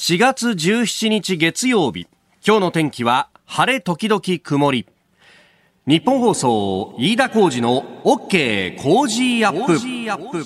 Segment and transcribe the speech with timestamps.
[0.00, 2.08] 4月17日月曜日。
[2.42, 4.86] 今日の天気は晴れ時々曇り。
[5.86, 10.40] ニッポン放送飯田浩司の OK Cozy up。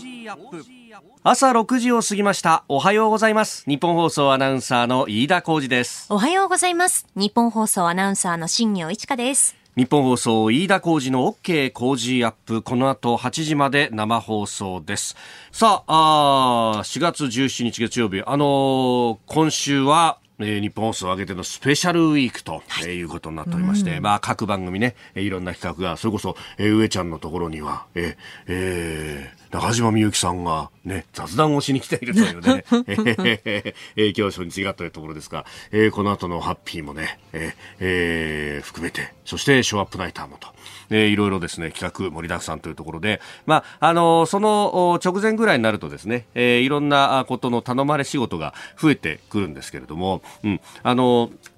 [1.22, 2.64] 朝6時を過ぎました。
[2.67, 3.62] おはようございます。
[3.69, 6.08] ニッポン放送アナウンサーの飯田浩司です。
[6.10, 7.06] おはようございます。
[7.15, 9.54] ニッポン放送アナウンサーの新行市佳です。
[9.77, 15.17] 日本放送飯田浩二の OK 工事アップこの後8時まで生放送です。
[15.51, 28.16] さああ4月17日月曜日あのー、今週はえー、日本放送を挙げてのスペシャルウィークと、はい、いうことになっておりまして、まあ各番組ね、いろんな企画が、それこそ、えー、上ちゃんのところには、えー、
[28.48, 40.48] えー中島みゆきさんがね、雑談をしに来ているというね、 えー、今日初日がというところですが、えー、この後のハッピーもね、えーえー、含めて、そしてショーアップナイターもと、
[40.90, 51.53] えー、いろいろですね、企画盛りだくさんというところで、まあ、あのー、その直前ぐらいになるとですね、えー、いろんなことの頼まれ仕事が増えてくるんですけれども、うん、あのー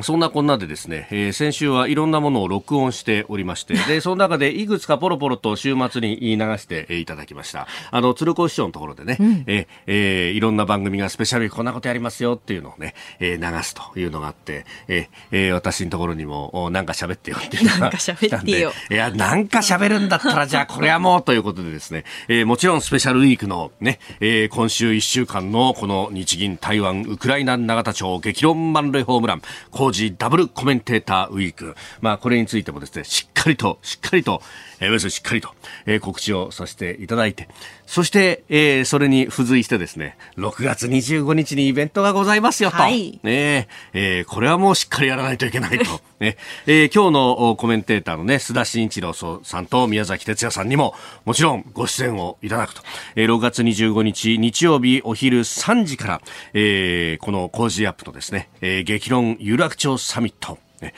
[0.00, 7.66] そんなこんなでですね、えー、先週はいろんなものを録音しておりまして、で、その中でいくつかポロポロと週末に流していただきました。
[7.90, 18.72] あの、鶴子師匠のところでね、うん、ええー、いろんな番組がスペシャルこんなことやりますよっていうのをね、えー、流すというのがあって、えー、えー、私のところにも、なんか喋ってよっていうのがなんか喋ってよ。
[18.90, 29.42] いや、なんか喋るんだったら、じゃあこれはもうということでですね、えー、もちろんスペシャルウィークのね、えー、今週1週間のこの日銀台湾ウクライナ永田町激論満塁ホームラン、
[29.82, 31.74] 工事ダブルコメンテーターウィーク。
[32.00, 34.40] まあ、これについてもですね、しっかりと、しっかりと、
[34.78, 35.52] えー、しっかりと、
[35.86, 37.48] えー、告知をさせていただいて、
[37.92, 42.76] そして、えー、それに付随してですね、6月25日にイベントがございますよと。
[42.76, 46.00] はい、ねえー、これはもうしっかりやらないといけないと。
[46.18, 50.94] ね、えー、今日のコメンテーターのね、須田慎一郎さんと宮崎哲也さんにも、
[51.26, 52.80] もちろんご出演をいただくと。
[53.14, 56.22] えー、6月25日日曜日お昼3時から、
[56.54, 60.94] えー、この工事アップとですね、えー、激論有楽町サミット、ね、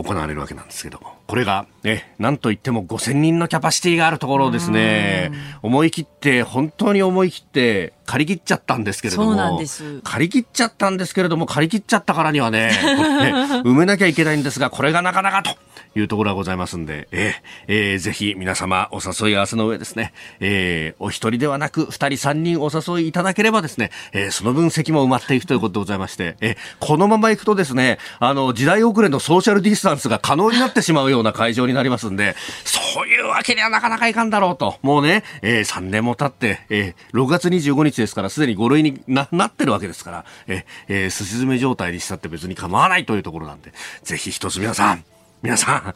[0.00, 1.16] 行われるわけなんですけども。
[1.26, 9.60] これが、ね、なんといっても5000人のキャパシティがあるところをですね、思い切って、本当に思い切って借り切っちゃったんですけれども、
[10.04, 13.32] 借り切っちゃったんですけれども、借り切っちゃったからにはね、ね
[13.64, 15.50] 埋めなきゃいけないんですが、これがなかなかと
[15.94, 17.32] いうところがございますんで、えー、
[17.68, 32.34] えー、ぜひ皆様お誘い合わせの上ですね、えー、お一人ではなく二人三人お誘いいただければですね、えー、その分席も埋まっていくということでございまして、えー、このまま行くとですね、あの、時代遅れのソーシャルディスタンスが可能になってしまうような会場になりますんで、
[32.64, 34.76] そういうわけにはなかなかいかんだろうと。
[34.82, 43.72] もうね、えー、3年も経って、えー、6月25日ですから、すでに5類にななってるわけですから、えー、えー、すし詰め状態にしたって別に構わないというところなんで、
[44.02, 45.04] ぜひ一つ皆さん、
[45.42, 45.94] 皆さ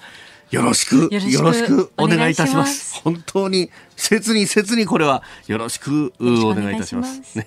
[0.53, 3.01] ん、よろしく、よろしくお願いいたします。
[3.03, 7.39] 本当に、切に切にこれはよろしくお願いいたします。
[7.41, 7.43] い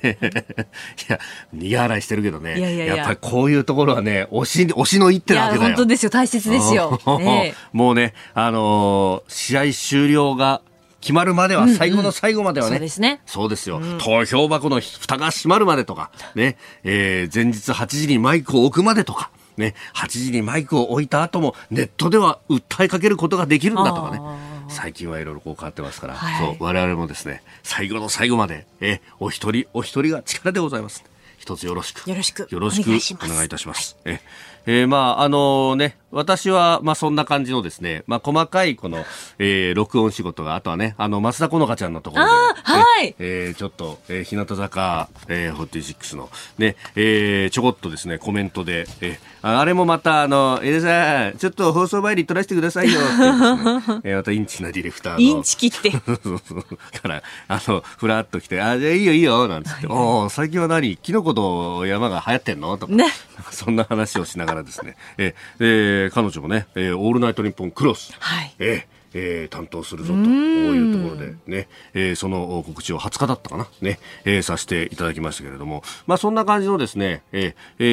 [1.08, 1.20] や、
[1.54, 2.58] 苦笑いしてるけどね。
[2.58, 5.70] いやいややっぱりこういうところはね、推し、推しの一手なわけだよ。
[5.70, 7.00] 本当ですよ、大切ですよ。
[7.20, 10.62] ね、もうね、あのー、試合終了が、
[11.00, 12.78] 決まるまでは、最後の最後まではね。
[12.78, 13.22] うんうん、そうですね。
[13.28, 13.98] そうですよ、うん。
[14.00, 24.20] 投票箱の蓋が閉まるまでとか、ね、えー、前日8時にマイクを置くまでとか、ね、8時にマイクを置いた後もネットでは訴えかけることができるんだとかね。
[24.68, 31.04] 最近はいろいろこう変わってますから、はい、そう我々もですね最後の最後までえお一人お一人が力でございます。
[31.38, 33.98] 一つよろしくよろしくよろしくお願いいたします。
[34.04, 34.22] はい、え
[34.66, 39.04] えー、まああのね私は、まあ、そんな感じのですね、まあ、細かいこの、
[39.38, 43.16] えー、録音仕事が、あとはね、あの、松田好花ちゃんのところで、はい。
[43.20, 55.20] えー、ちょっと、えー、日向坂、えー、46の、ね、えー、ちょこっとですね、コメントで、えー、あれもまた、あの、えー、さん、ちょっと放送前に撮らせてくださいよ、って、ね、 えー、またインチキなディレクターの。
[55.20, 55.92] インチキって。
[57.02, 60.96] から、あの、ふらっと来て、あ、じゃあいいよいいよ、なんつって、はい、お最近は何？
[60.96, 62.78] キノコと山が流行ってんの？
[62.78, 63.06] とか、ね、
[63.52, 68.14] そんな話をしながらですね、えー、えー、彼女もね、えー、オールナイトニッポンクロス。
[68.20, 68.54] はい。
[68.60, 77.84] えーえー、担当するぞというところでね、えー、その告知を20日だったかな、ね、えー、させていただきましたけれども、まあそんな感じのですね、えーえ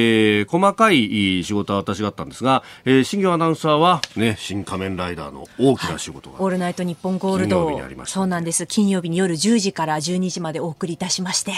[0.41, 8.67] ー、細かい仕事は私があったんですが、えー、新業アナウンサーはね、新仮面ライダーの大きな仕事が、はい、オールナイトニッポンゴールド、そうなんです。
[8.67, 11.53] 金曜日に夜10時から12時までお送りいたしまして、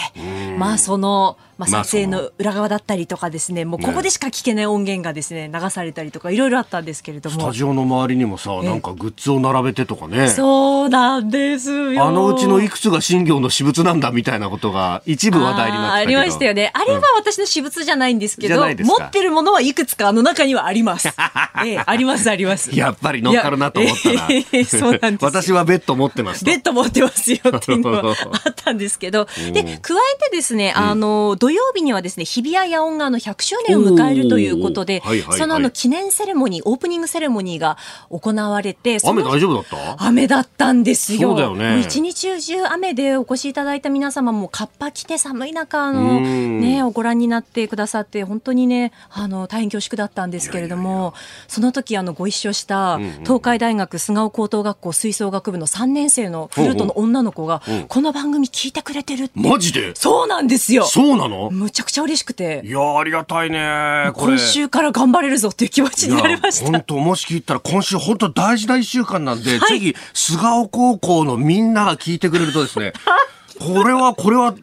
[0.57, 7.39] まあその、まあ、撮影の裏側だったりとかですね、もうここでしか聞けない音源がですね、流されたりとかいろいろあったんですけれども。
[7.39, 10.29] スタジオの周りにもさ、なんかグッズを並並べてとかね。
[10.29, 12.05] そうなんですよ。
[12.05, 16.71] あのうちのいくつが新業の私物なんだみたいなことが一部話題になってありましたよね。
[16.73, 21.07] あれは私の私物じゃないんですけど、持ってるものはいくつかあの中にはあります。
[21.65, 22.75] ええ、ありますあります。
[22.75, 24.27] やっぱり乗っかるなと思ったら。
[24.29, 28.15] ええ、 そうなんです私はベッド持ってますベッド持ってますよっていうのは
[28.45, 35.01] あったんですけど、で、加えてですね、あの、土曜日にはですね、日比谷野音があの100周年を迎えるということで、
[35.37, 37.77] そのあの記念セレモニー、オープニングセレモニーが
[38.09, 40.05] 行われて、雨大丈夫だった？
[40.05, 41.29] 雨だったんですよ。
[41.29, 41.79] そうだよね。
[41.79, 51.13] 一日中雨でお越しいただいた皆様もカッパ着て寒い中、あの、ね、ご覧になってくださって、本当にね、あの、大変恐縮だったんですけれども、いやいやいや
[51.47, 59.39] その時あの、ご一緒した東海大学菅生高等学校吹奏楽部の3年生のフルートの女の子が、この番組聞いてくれてるって。
[59.39, 59.93] マジで？
[59.95, 60.85] そうなんですよ。
[60.85, 61.49] そうなの？
[61.51, 62.61] むちゃくちゃ嬉しくて。
[62.63, 64.11] いやありがたいね。
[64.13, 66.71] 今週から頑張れるぞっていう気持ちになりました。
[66.71, 72.93] 本当もし聞いたら今週本当大事な一週間なんで、はい、ぜひ菅生高校のみんなが聞いてくれるとですね、
[73.59, 74.53] これは、これは、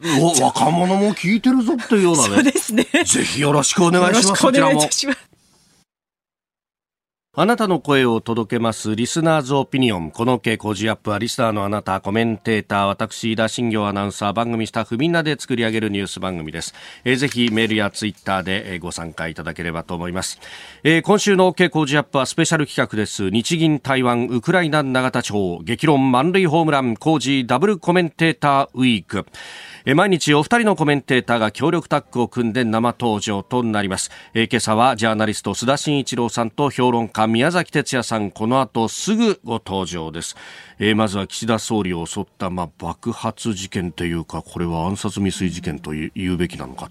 [0.40, 2.34] 若者も聞いてるぞというようなね。
[2.34, 2.86] そうですね。
[3.04, 4.42] ぜひよろしくお願いします。
[4.42, 4.88] こちらも。
[7.34, 10.10] あなたの声を届けますリスナーズオピニオン。
[10.10, 16.74] この傾向ジアップはリスナーのあなた、コメンテーター、私、田新行アナウンサー、番組スタッフみんなで作り上げるニュース番組です。
[17.04, 20.40] えー、ぜひメールやツイッターでご参加いただければと思います。
[20.84, 23.30] えー、今週の傾向ジアップはスペシャル企画です。
[23.30, 29.24] 日銀台湾ウクライナ永田町激論満塁ホームラン工事ダブルコメンテーターウィーク。
[29.84, 34.12] 毎日お二人のコメンテーターが協力タッグを組んで生登場となります。
[34.32, 40.36] 今朝はジャーナリスト須田慎一郎さんと評論家宮崎哲也さん、この後すぐご登場です。
[40.94, 46.88] まずは岸田総理を襲った、まあ、爆発事件というか、これは暗殺未遂事件と言うべきなのか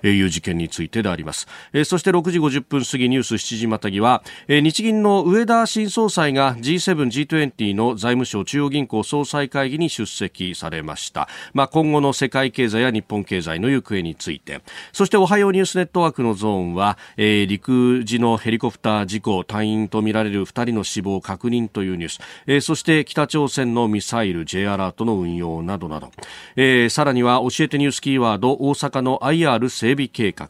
[0.00, 1.46] という事件についてであります。
[1.84, 11.28] そして6時50分過ぎニュース7時またぎは、日銀の上田新総裁が G7、G20 の財務省中央銀行総裁会議に出席されました。
[11.54, 14.62] まあ、今後の世界経済や日本経済の行方について、
[14.92, 26.10] そしておはようニュースネットワークのゾーンは、えー、陸自のヘリコプター事故、隊員とみられる2人の死亡確認というニュース、えー、そして北朝鮮のミサイル J アラートの運用などなど、
[26.56, 30.48] えー、さらには教えてニュースキーワード大阪の IR 整備計画、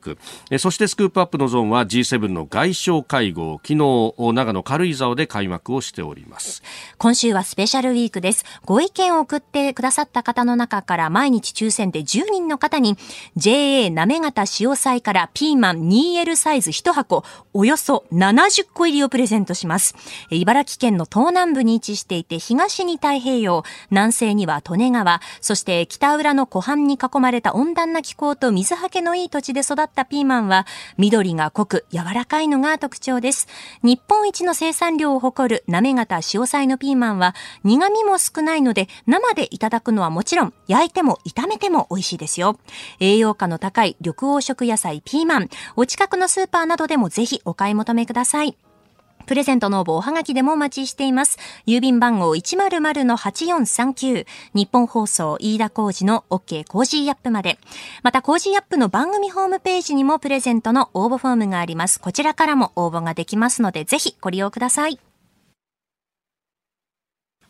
[0.50, 3.60] えー、そしてスクープアップのゾーンは G7 の外相会合。
[3.62, 6.62] 昨日長野軽井沢で開幕をしております。
[6.98, 8.44] 今週はスペシャルウィークです。
[8.64, 12.96] ご意見を送ってくださった方の中から毎日抽選で10人の方に
[13.36, 19.96] JA なめがた塩菜からピーマン 2L サイズ1箱およそ70個入りをプレゼントします
[20.30, 30.66] 茨城県の東南部に位置していて東に太平洋、南西には利根川、そして北浦の湖畔に囲まれた温暖な気候と水はけのいい土地で育ったピーマンは、
[30.98, 33.48] 緑が濃く柔らかいのが特徴です。
[33.82, 37.34] 日本一の生産量を誇る滑型塩菜のピーマンは、
[37.64, 42.58] 苦味も少ないので、生でいただくのはもちろん、焼いても炒めても美味しいですよ。
[43.00, 48.56] 栄養価の高い緑黄色野菜ピーマン、お近くのスーパーなどでもぜひお買い求めください。
[49.26, 51.38] プレゼントの応募おはがきでもお待ちしています。
[51.66, 57.58] 郵便番号100-8439日本放送飯田工事の OK コージーアップまで。
[58.02, 62.00] また Cozy up の番組ホームページにもプレゼントの応募フォームがあります。
[62.00, 64.98] こちらからも応募ができますのでぜひご利用ください。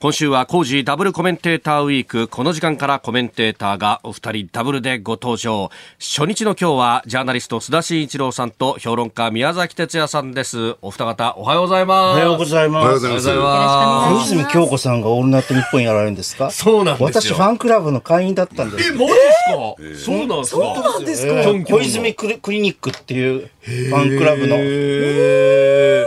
[0.03, 2.27] 今週は Cozy ダブルコメンテーターウィーク。
[2.27, 5.71] この時間からコメンテーターがお二人ダブルでご登場。
[6.01, 10.75] 初日の今日はジャーナリスト須田慎一郎さんと評論家宮崎哲弥さんです。
[10.83, 12.17] お二方おはようございます。
[12.17, 12.83] おはようございます。
[12.83, 14.33] おはようございます。
[14.33, 16.51] 小泉京子さんがオールナイト日本やられるんですか？
[16.51, 17.35] そうなんですよ。
[17.35, 18.89] 私ファンクラブの会員だったんです。
[18.89, 20.57] え、マジですか、そうなんですか？
[20.57, 24.57] そうなんですか、小泉クリニックっていうファンクラブの。
[24.59, 26.07] え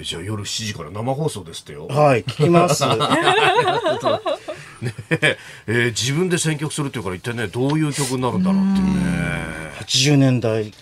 [0.00, 1.86] じゃあ夜7時から生放送ですってよ。
[1.88, 2.84] はい、聞きます。
[4.80, 8.92] ねえー、自分で選曲するっていうから一体ねどういう曲になるんだろうっていうね。
[9.80, 10.72] 80年代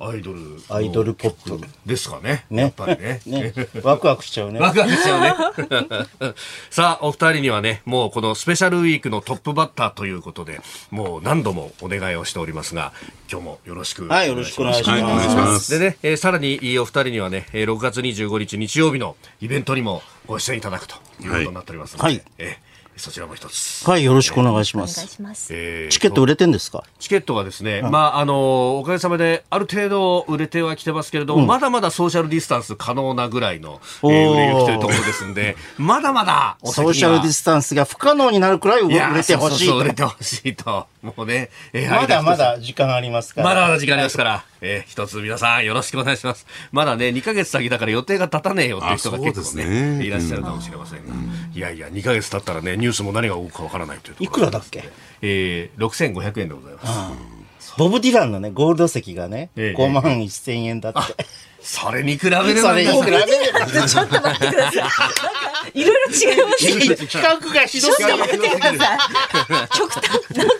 [0.00, 0.40] アイドル。
[0.68, 1.66] アイドルポップ。
[1.84, 2.44] ですかね。
[2.50, 2.62] ね。
[2.62, 3.20] やっぱりね。
[3.26, 3.52] ね。
[3.82, 4.60] ワクワクしちゃうね。
[4.60, 6.34] ワクワクしちゃうね。
[6.70, 10.60] さあ、お二人にはね、もうこのスペシャルウィークのトップバッターということで、
[10.92, 12.92] もう何度もお願いをしておりますが、
[13.30, 14.90] 今日もよろしくはい、よろしくお願いします。
[14.90, 15.78] はい、お願いします。
[15.78, 22.67] でね、えー、さらにお二人にはね、6月25日日曜日のイベントにもご出演いただくということになっておりますので、はい、えー
[22.98, 23.88] そちらも一つ。
[23.88, 25.06] はい、よろしくお願いしお願います。
[25.06, 25.48] します。
[25.52, 26.84] えーチケット売れてんですか？
[26.98, 39.96] チケットがですね、まあ、あの、おかげさまで、ある程度売れてはきてますけれども、まだまだソーシャルディスタンス可能なぐらいの、えおーー売れ行きというところですんで、 まだまだソーシャルディスタンスが不可能になるくらい売れてほしいそうそうそう売れと。
[39.96, 40.86] てほしいと。
[41.02, 42.36] もうね、えーまだま。
[42.36, 43.48] だ時間ありますから。
[43.48, 46.46] まだまだ時間ありますから、えー一つ皆さんよろしくお願いします。
[46.72, 51.14] まだね、2ヶ月先だから予定が立たねえよっていう人が結構ね、ですねいらっしゃるかもしれませんが、
[51.54, 54.82] いやいや、2ヶ月経ったらね、ニュースも何が起こるかわからないというといくらだっけ？
[55.20, 56.80] えー、6500円でございま
[57.60, 57.74] す。
[57.76, 61.00] ボブ・ディランのね、ゴールド席がね、ええ5万1000円だって。
[61.60, 63.18] それに比べれそれに比べれ
[63.52, 64.82] ば、ちょっと待ってください。
[64.82, 65.10] なんか、
[65.74, 66.96] いろいろ違いますね。
[66.96, 68.16] 比較がひどすぎる。
[68.18, 68.98] 待ってください。
[69.76, 70.04] 極端、
[70.36, 70.54] なんか、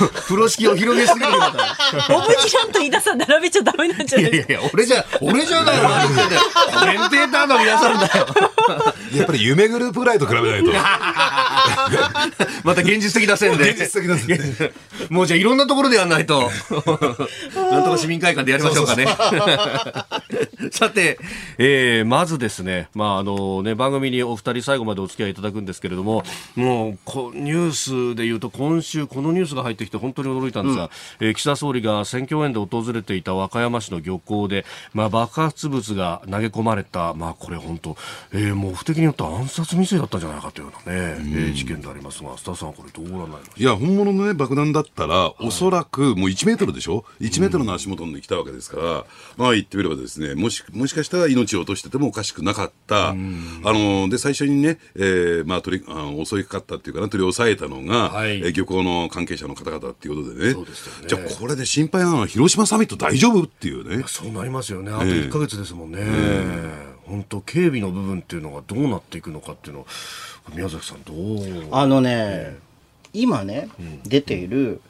[0.24, 1.50] 風呂敷を広げすぎるような。
[2.08, 4.30] ボブ・ディランと飯田さん並べちゃダメなんじゃない？
[4.32, 8.26] いやいや俺じゃ、俺じゃないよ、コメンテーターの皆さんだよ。
[9.14, 10.70] やっぱり夢グループぐらいと比べないと。
[12.64, 13.70] また現実的な線で。
[13.70, 14.72] 現実的な線で
[15.10, 16.50] もうじゃあいろんなところでやんないと。
[17.54, 19.06] なんとか市民会館でやりましょうかね。
[20.72, 21.18] さて、
[21.58, 26.22] えー、まずですね、まああのね、番組にお二人最後までお付き合いいただくんですけれども、
[26.54, 27.72] もうこニュー
[28.12, 37.96] スで言うと今週このニュースが入ってきて本当に驚いたんですが、えー岸田総理が選挙応援で訪れていた和歌山市の漁港で、まあ爆発物が投げ込まれた、まあこれ本当、
[38.32, 49.04] えー、もう不敵によって暗殺未遂だったんじゃないかというようなね、えー事件でありますが、スタッフさんこれどうご覧になりますいや、本物のね、爆弾だったら、おそらくもう1メートルでしょ ?1 メートルの足元に来たわけですから、
[49.36, 53.10] まあ言ってみればですね、もし、もしかしたら命を落としててもおかしくなかった。
[53.10, 58.38] あの、で、最初にね、えーまあ取り、あの襲いかかったっていうかな、取り押さえたのが、はい。
[58.38, 60.52] えー漁港の関係者の方々っていうことでね。
[60.52, 64.04] そうですよねじゃあこれで心配なのは広島サミット大丈夫っていうね。
[64.06, 64.92] そうなりますよね。
[64.92, 65.98] あと1ヶ月ですもんね。
[67.06, 69.86] 本当警備の部分っていうのがどうなっていくのかっていうのを、
[70.54, 71.68] 宮崎さんどう？
[71.72, 72.56] あのね、
[73.12, 73.68] 今ね、
[74.04, 74.80] 出ている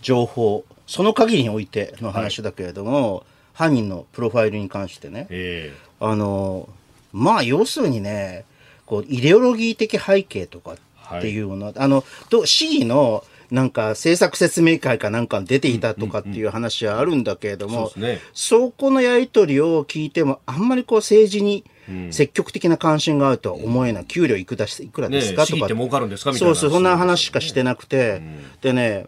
[0.00, 6.68] 情報、その限りにおいての話だけれども、犯人のプロファイルに関してね、えあの、
[7.12, 8.44] まあ、要するにね、
[8.86, 10.76] こう、イデオロギー的背景とか
[11.16, 17.90] っていうのは、あの、ど市議の、なんか政策説明会かなんかに出ていたとかっていう話はあるんだけれども、
[18.34, 21.64] そこのやり取りを聞いても、あんまりこう政治に
[22.10, 24.04] 積極的な関心があるとは思えない。
[24.04, 25.68] 給料いくらいくらですか、とか。
[25.68, 28.20] ねかるんですかみたいなそうそう、そんな話しかしてなくて、
[28.60, 29.06] でね、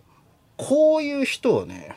[0.57, 1.97] こういう人をね、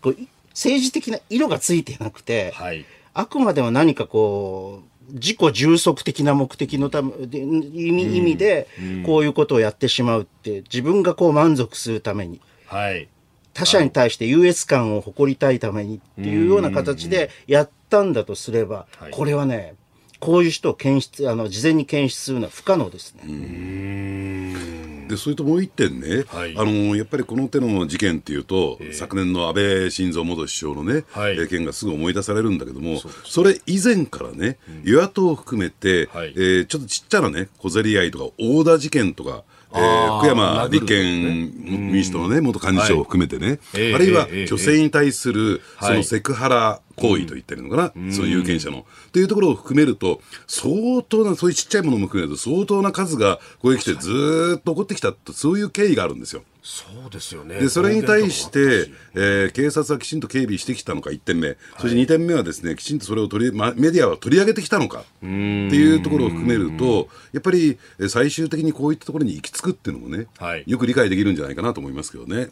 [0.00, 2.84] こうい政治的な色がついてなくて、はい。
[3.12, 8.68] あくまでも何かこう、自己充足的な目的のため、で意味、意味で、
[9.04, 13.08] こういうことをやってしまうって、自分がこう満足するために、はい。
[13.54, 19.10] 他者に対して優越感を誇りたいためにっていうような形でやったんだとすれば、はい。
[19.10, 19.74] これはね、
[20.20, 24.85] こういう人を検出、あの、事前に検出するのは不可能ですね。
[25.08, 26.54] でそれともう一点ね、はい。
[26.56, 31.32] あのやっぱりこの手の事件っていうと、昨年の安倍晋三元首相のね、はい。
[31.32, 36.32] えー件がすぐ思い出されるんだけども、それ以前からね、与野党を含めて、はい。
[36.36, 41.52] えーちょっとちっちゃなね、小競り合いとか、大田事件とか、えー福山立憲
[41.92, 48.86] 民主党のね、元幹事長を含めてね、ええあるいはええ女性に対する、そはいのセクハラ行為と言ってるのかな、その有権者の。
[49.12, 56.42] というところを含めると、相当な、そういうちっちゃいものも含めると、相当な数がここへ来てずーっと起こってきたと、そういう経緯があるんですよ。
[56.62, 57.60] そうですよね。
[57.60, 61.56] で、それに対してえー警察はきちんと警備してきたのか、1点目。
[61.78, 72.48] そして2点目はですね、きちんとそれを取り、ま、メディアは取り上げてきたのか、っていうところを含めると、やっぱりえー最終的にこういったところに行き着くっていうのもね、はいよく理解できるんじゃないかなと思いますけどね。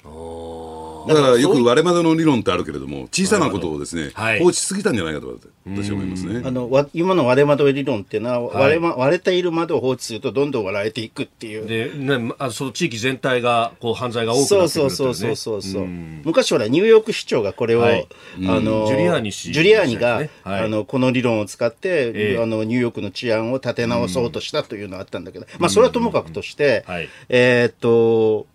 [1.06, 4.38] だからよく割れ窓の理論ってあるけれども、小さなことをですね、はい。
[4.38, 6.42] 放置しすぎたんじゃないかと私は思いますね。
[6.44, 11.66] あの、わ今の割れ窓理論っていうのは、割れま、割れている窓を放置するとどんどん割られていくっていう。
[11.66, 14.90] で、ね、あその地域全体が、こう、犯罪が多くそうなってくるね。
[14.90, 18.08] そうそうそうそうそう、昔ほらニューヨーク市長がこれを、はい。
[18.46, 22.42] あのジュリアーニ氏ジュリアーニが、あのこの理論を使って、ええ。
[22.42, 27.08] あのニューヨークの治安を立て直そうとしたというのがあったんだけど、まあそれはともかくとして、はい。
[27.28, 28.46] えーっと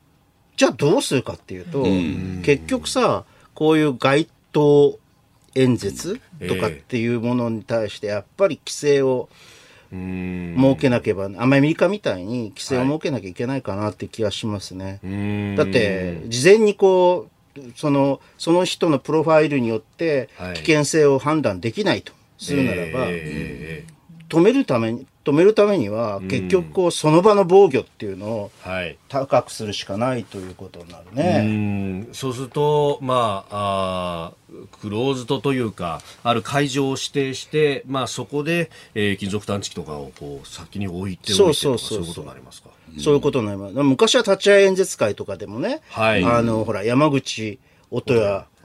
[0.60, 1.86] じゃあどうするかっていうと、
[2.44, 3.24] 結局さ
[3.54, 5.00] こういう街頭
[5.56, 9.30] 演説とかっていうものに対してやっぱり規制を
[9.94, 10.56] うん。
[10.60, 15.00] 設けなければ、アメリカみたいに規制を設けなきゃいけないかなって気がしますね。
[15.02, 15.56] うん。
[15.56, 23.94] だって、事前にこう、その、その人のプロファイルによってはい、危険性を判断できないとするならば、ええ。
[24.28, 28.98] 止めるために、止めるためには、結局こう、その場の防御っていうのをはい。
[29.10, 31.42] 高くするしかないということになるうね。
[31.44, 42.70] んそうすると、まあ、あークローズドというか、ある会場を指定して、まあ、そこで、えー金属探知機とかをこう先に置いておいてとかそういうことになりますか？
[43.00, 43.74] そういうことになります。
[43.76, 47.60] 昔は立ち会い演説会とかでもね、はいあの、ほら、山口
[47.92, 48.16] 音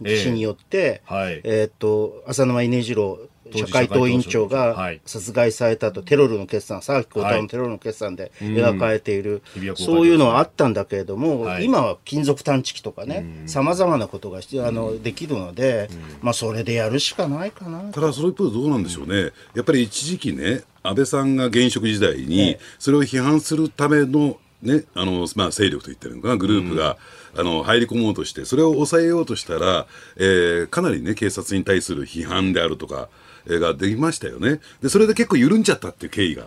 [0.01, 3.19] 谷氏によって、ええはいえーっと、浅沼稲次郎
[3.55, 5.01] 社会党委員長がはい。
[5.05, 9.43] 殺害された後、テロルの決算、沢木幸太はい郎のテロルの決算で描かれている、
[9.77, 11.65] そういうのはあったんだけれども、はい。
[11.65, 15.89] 今は金属探知機とかね、様々なことがあのできるので、
[16.23, 17.81] まあ、それでやるしかないかな。
[17.93, 26.97] ただ、その一方でどうなんでしょうね、やっぱり一時期ね、安倍さんが現職時代に、それを批判するための、ね、あのまあ、勢力といってるのかな、グループが、
[27.37, 29.87] あの入り込もうとして、それを抑えようとしたら、
[30.17, 34.61] えーかなりね、警察に対する批判であるとか、えーができましたよね。
[34.83, 36.47] で、それで結構緩んじゃったっていう経緯が。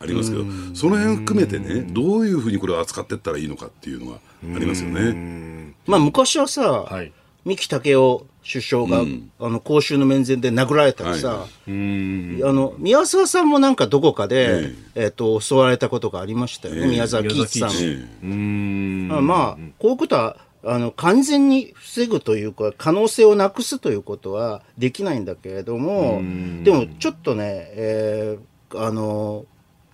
[0.00, 0.44] ありますけど、
[0.74, 4.18] その辺含めてね、どういうふうにこれを扱っていったらいいのかっていうのが
[4.54, 5.74] ありますよね。
[5.86, 7.12] まあ、昔はさ、はい。
[7.44, 9.04] 三木武夫首相が、
[9.40, 17.70] あの公衆の面前で殴られたりさ、はあの宮沢さんもなんかどこかで、えっと襲われたことがありましたよね、宮沢喜一さん。
[17.70, 19.08] 宮沢喜一うーん。
[19.08, 26.20] まあ、まあ、こういうことはあの完全に防ぐというか可能性をなくすということはできないんだけれども
[26.64, 29.46] でもちょっとね、えーあの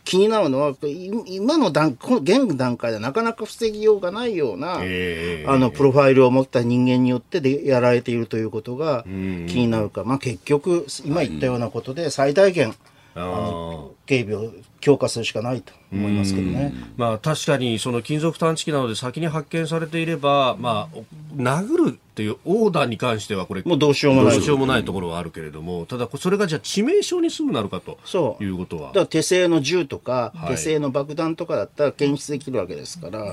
[0.05, 12.75] 気になるのはい今の段この現段階ではなかなか防ぎようがないような、ええあのプロファイルを持った人間によってでやられているということが気になるか、まあ、結局今言ったようなことで最大限
[13.15, 13.89] あー。
[14.07, 14.51] 警備を
[14.85, 16.75] 強化するしかないと思いますけどね。
[16.99, 21.07] まあ、確かにその金属探知機などで先に発見されていれば、まあ、お
[21.41, 24.35] 殴るっていうオーダーに関してはこれもうどうしようもない。
[24.35, 28.45] どうしようもないところはあるけれども、ただそれがじゃあ致命傷にすぐなるかとそう。
[28.45, 28.89] いうことは。
[28.89, 30.51] だから手製の銃とか、はい。
[30.51, 33.33] 手製の爆弾とかだったら検出できるわけですから、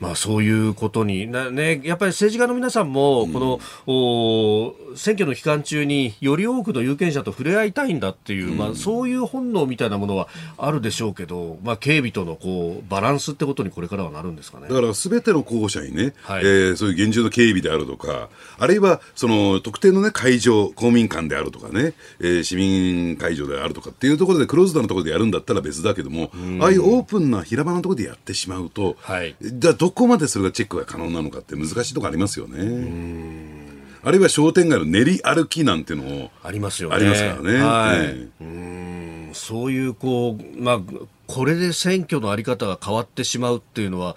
[0.00, 14.68] まあ、そういうことにな、ね、やっぱり政治家の皆さんも、この、お選挙の期間中により多くの有権者と触れ合いたいんだっていう、まあ、そういう本能みたいなものはあるでしょうけど、まあ、警備とのこうバランスってことにこれからはなるんですかね。
[14.68, 14.74] だ。
[14.74, 16.40] からすべての候補者にね、はい。
[16.40, 26.30] えーそういう厳重な警備であるとか、あるいはその特定の、ね、会場、公民館であるとかね、えー市民会場であるとかっていうところで、クローズドなところでやるんだったら別だけども、
[26.60, 29.36] ああいうオープンな平場のところでやってしまうと、はい。
[29.40, 33.60] じゃあどこまでそれがチェックが可能なのかって難しいところありますよね。
[34.02, 36.96] あるいは商店街の練り歩きなんていうのもありますよね。
[36.96, 37.58] ありますからね。
[37.62, 37.96] はい。
[37.98, 38.44] ええ。
[38.44, 40.80] うんそういうこう、まあ、
[41.26, 44.16] これで選挙のあり方が変わってしまうっていうのは、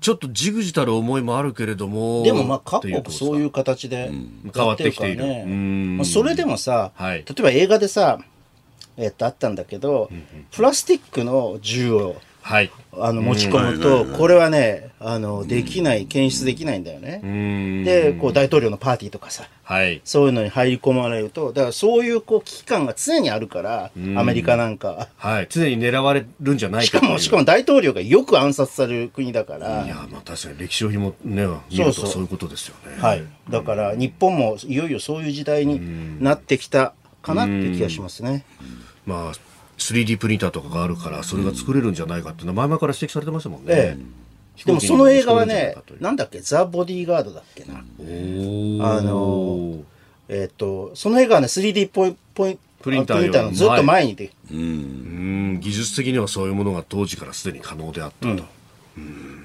[0.00, 4.10] ちょっとじくじたる思いもあるけれども、でもまあ各国そういう形で
[4.54, 5.46] 変わってきている。
[5.46, 7.24] まあ、それでもさ、はい。
[7.26, 8.20] 例えば映画でさ、
[8.96, 10.10] えっとあったんだけど、
[10.52, 12.70] プラスチックの銃をはい。
[12.96, 17.20] あの持ち込むと、はいこれはねあのできない検出できないんだよね。
[17.24, 20.02] うんでこう大統領のパーティーとかさはい。
[20.04, 25.08] そういうのに入り込まれるとだからそういうこう危機感が常にあるからアメリカなんか。
[25.16, 25.46] はい。
[25.48, 33.00] 常に狙われるんじゃないしかというかもしかも大統領がよく暗殺される国だからいや、まあ確かに歴史をひもね、見るとそうそうそういうことですよね。
[33.00, 36.92] はい、だから日本もいよいよそういう時代になってきた
[37.22, 38.44] かなっていう気がしますね。
[39.06, 43.66] まあ、3D プリンターとかがあるから、それが作れるんじゃないかっていうのは前々から指摘されてましたもんね。
[43.68, 44.24] ええ。
[44.56, 47.78] 飛でもその映画はねなんだっけ、ザ・ボディーガードだっけな。
[47.78, 47.82] あ
[49.00, 49.78] の
[50.28, 54.58] えっ、と、その映画はね、3D ポイポイプリンターのずっと前にで、うん。
[54.58, 54.60] う
[55.56, 55.60] ん。
[55.60, 58.44] 技術的にはそういうものが当時からすでに可能であったと。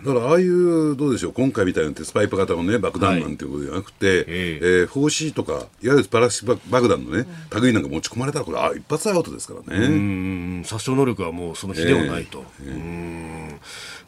[0.06, 3.48] だからああいう、どうでしょう、今回みたいな鉄パイプ型のね、爆弾なんてい。
[3.48, 4.86] うことじゃなくて、ええ。
[4.86, 7.28] ー 4C とか、いわゆるパラシ爆弾のね、
[7.60, 9.86] 類なんか持ち込まれたら、これ、あ一発アウトですからね。
[9.88, 13.60] うん殺傷能力はもうその比ではないと、うん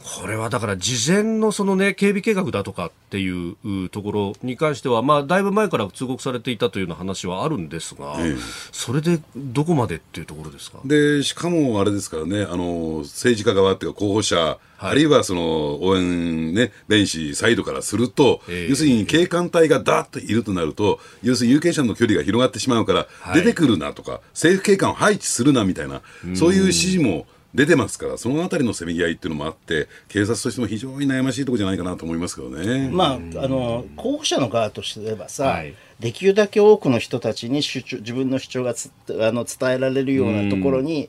[0.04, 8.36] これはだから事前のそのね警備計画だとかっていううところに関してはまあだいぶ前から通告されていたというような話はあるんですが、ええ。
[8.72, 10.78] それでどこまでっていうところですか？
[10.84, 18.70] で、しかもあれですからね、あの、政治家側っていうか候補者、あるいはその応援ね、弁士サイドからすると、ええ。
[18.70, 23.40] 要するに警官隊がダーッといるとなると、要するに有権者の距離が広がってしまうから、はい。
[23.40, 26.02] 出てくるなとか、政府警官を配置するなみたいな、
[26.34, 32.88] そういう指示も出てますから、そのあたりのせめぎ合いっていうのもあって、警察としても非常に悩ましいところじゃないかなと思いますけどね。
[32.90, 35.74] まあ、あの、候補者の側とすればさ、はい。
[36.00, 41.08] できるだけ多くの人たちに主張自分の主張がつあの伝えられるようなところに、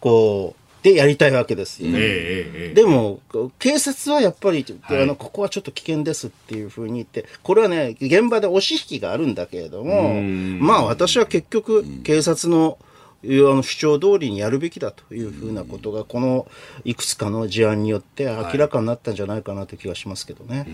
[0.00, 1.90] こう、でやりたいわけですよ。
[1.90, 2.74] ええええええ。
[2.74, 3.20] でも、
[3.58, 5.02] 警察はやっぱり、はい。
[5.02, 12.78] あの、ここはちょっと危険ですっていうふうに言って、これはね、現場で押し引きがあるんだけれども、まあ私は結局、警察の、
[13.22, 16.46] あの主張通りにやるべきだというふうなことが、この
[16.84, 20.66] いくつかの事案によって明らかになったんじゃないかなという気がしますけどね。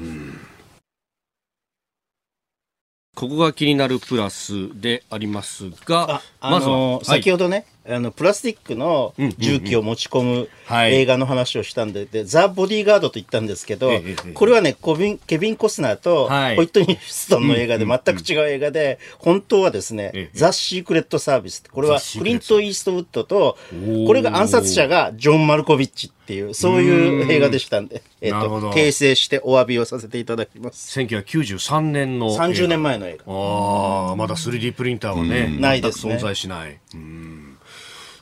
[3.16, 6.76] ここが気になるプラスでありますがまずは。
[6.76, 7.04] のはい。
[7.06, 10.94] 先ほどね、あのプラスチックの重機を持ち込むはい。
[10.94, 13.92] 映画の話をしたんで、でザ・ボディーガードと言ったんですけど、
[14.34, 16.56] これはねコビン、ケビン・コスナーとはい。
[16.56, 21.62] ホイットニー・ヒューストンの映画で全く違う映画で、本当はですね、ええザ・シークレット・サービス。
[21.70, 30.98] これはクリント・イーストウッドとー、これが暗殺者がジョン・マルコビッチっていう、そういう映画でしたんで、えっ、と、訂正してお詫びをさせていただきます。
[30.98, 32.48] 1993年の映画。
[32.48, 33.32] 30年前の映画。
[33.32, 36.80] ああ、まだ 3D プリンターはね、ないです存在しない。
[36.94, 37.35] うん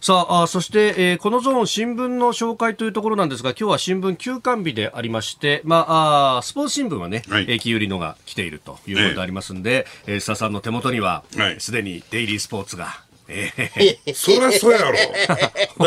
[0.05, 14.93] さああ、そして、えーこのゾーン新聞の紹介というところなんですが、今日は新聞休刊日でありまして、まあ、あースポーツ新聞はね、はいえー、木売りのが来ているということでありますんで、えー須田さんの手元にははい、すで、にデイリースポーツが、えーそりゃそうやろ。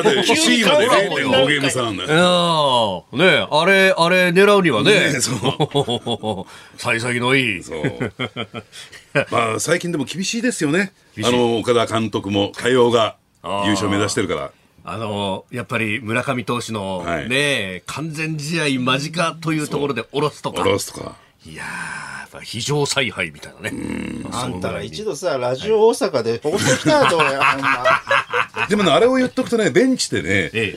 [0.01, 3.05] だって、C まで0.5ゲーム差なんだいよ。
[3.11, 5.29] ねあれ、あれ狙うにはね、ねそ
[6.79, 7.61] 幸先のいい。
[7.61, 8.13] そう。
[9.29, 10.91] まあ、最近でも厳しいですよね。
[11.23, 14.51] あの、岡田監督も、対応が優勝目指してるから。
[14.89, 20.69] あのやっぱり村上投手の、はいね完全試合間近というところで下ろすとか下。
[20.69, 21.15] ろすとか。
[21.45, 21.65] いやー、
[22.21, 23.73] やっぱ非常采配みたいなね。
[24.31, 27.85] あんたら一度さ、ラジオ大阪で放送したらどうや、 ほんま。
[28.69, 30.75] でもね、あれを言っとくとね、ベンチでね、ええ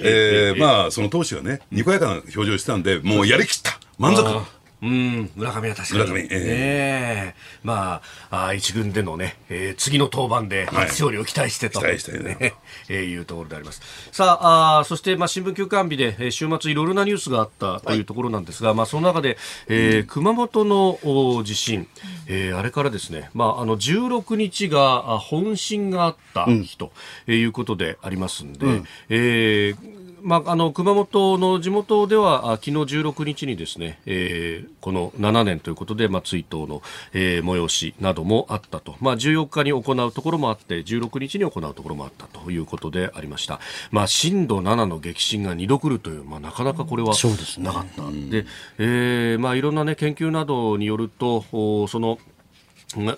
[0.51, 4.40] えーまあ、その投手がね、にこやかな表情をしてたんで、もうやりきった満足
[4.83, 6.01] うん、村上は確かに。
[6.01, 6.38] 村上ええ。
[6.38, 7.35] ねえ。
[7.62, 12.55] まあ、あ一軍でのね、えー次の登板で初勝利を期待してと、期待したいね。
[12.88, 13.83] えーいうところであります。
[14.12, 19.37] さあ、あーそして、まあ、新聞休刊日で、えー週末いろいろなニュースがあったというところなんですが、まあ、その中で、
[19.69, 21.87] えー熊本のお地震、
[22.27, 26.93] えーあれからですね、まあ、あの、16日があ本震があった日と、
[27.27, 28.66] えーいうことでありますんで、
[29.11, 47.66] えーまあ、あの熊本の地元ではあ昨日16日にですね、えーこの7年ということで、まあ、追悼の、えー催しなどもあったと、まあ、14日に行うところもあって16日に行うところもあったということでありました、まあ、震度7の激震が2度来るという、まあ、なかなかこれはそうですね。
[47.66, 48.46] なかった、で、
[48.78, 52.18] えーまあ、いろんな、ね、研究などによるとおその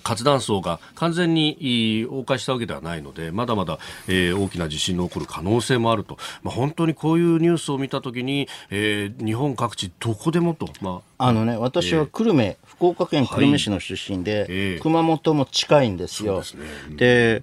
[0.03, 14.81] 活断層が完全にいい崩壊したわけではないのでまだまだ、えー大きな地震の起こる可能性もあると、まあ、本当にこういうニュースを見たときに、えー日本各地どこでもと、まあ、あのね、私は久留米、福岡県久留米市の出身で、ええ。
[14.81, 16.39] 熊本も近いんですよ。
[16.39, 16.67] ですね。
[16.97, 17.43] で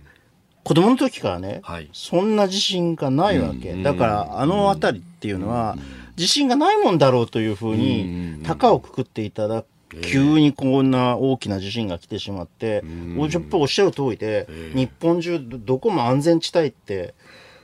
[0.63, 1.89] 子供の時からね、はい。
[1.93, 3.81] そんな地震がないわけ。
[3.81, 5.77] だから、あの辺りっていうのは、
[6.15, 9.63] 地震がないもんだろうというふうに、高をくくっていただ
[10.02, 12.84] 急にこんな大きな地震が来てしまって、
[13.17, 17.13] おやっぱおっしゃる通りで、日本中どどこも安全地帯って、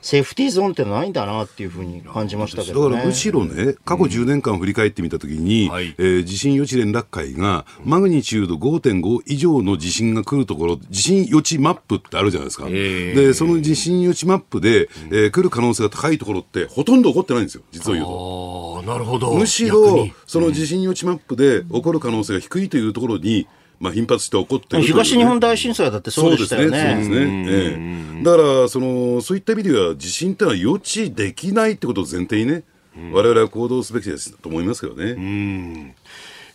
[0.06, 2.96] セーフティーゾーンってないんだなっていうふうに感じましたけどね。
[2.96, 5.96] だからむしろね、過去10年間振り返ってみたときに、はい。
[5.98, 12.68] えー地震予知連絡会が、マグニチュード5.5以上の地震が来るところ、地震予知マップってあるじゃないですか。
[12.70, 13.20] ええ。
[13.20, 18.84] で、その地震予知マップで、えー来る可能性が高いところって、ほとんど起こってないんですよ、実を言うと。
[18.86, 19.34] なるほど。
[19.34, 23.48] むし逆ろに、その地震予知マップで起こる可能性が低いというところに、
[23.86, 24.88] まあ、頻発して起こってるね。
[24.88, 26.80] 東日本大震災だってそうでしたよね。
[26.80, 27.46] そうですね。
[27.48, 27.78] え
[28.20, 28.24] え。
[28.24, 32.64] だから、その、そういった意味では、地震ってのは予知できないってことを前提にね、
[33.12, 35.94] 我々は行動すべきですと思いますけどね。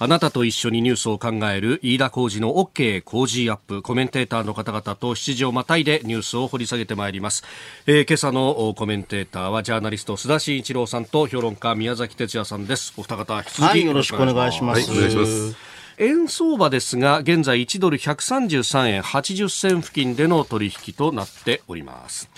[0.00, 7.42] あなたと一緒にニュースを考える飯田浩二の OK 工事アップコメンテーターの方々と7時をまたいでニュースを掘り下げてまいります、
[7.86, 12.94] えー、今朝のコメンテーターはジャーナリスト須田慎一郎さんと評論家宮崎哲也さんです。
[12.96, 15.56] お二方引き続き、よろしくお願いします、はい、お願いします。
[15.98, 22.30] 円相場ですが現在1ドル133円80銭付近での取引となっております。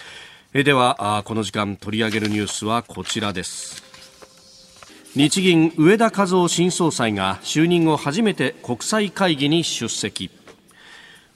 [0.55, 3.89] えではこの時間取り上げるニュースはこちらです
[5.16, 10.31] 日銀上田和夫新総裁が就任後初めて国際会議に出席。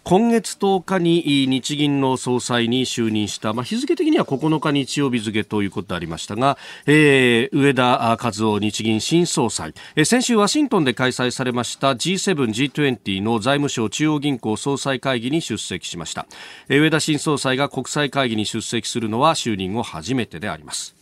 [0.05, 6.57] 今月10日に日銀の総裁に就任した、まあ、日付的には9日日曜日付ということでありましたが、
[6.87, 16.27] えー、上田和夫日銀新総裁、えー、先週ワシントンで開催されました G7、G20 の財務省中央銀行総裁会議に出席しました、
[16.69, 20.95] えー、上田新総裁が国際会議に出席するのは就任後初めてであります。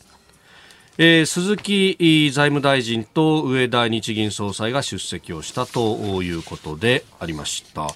[0.98, 7.88] えー、鈴木財務大臣と上田日銀総裁が出席をしたということでありました。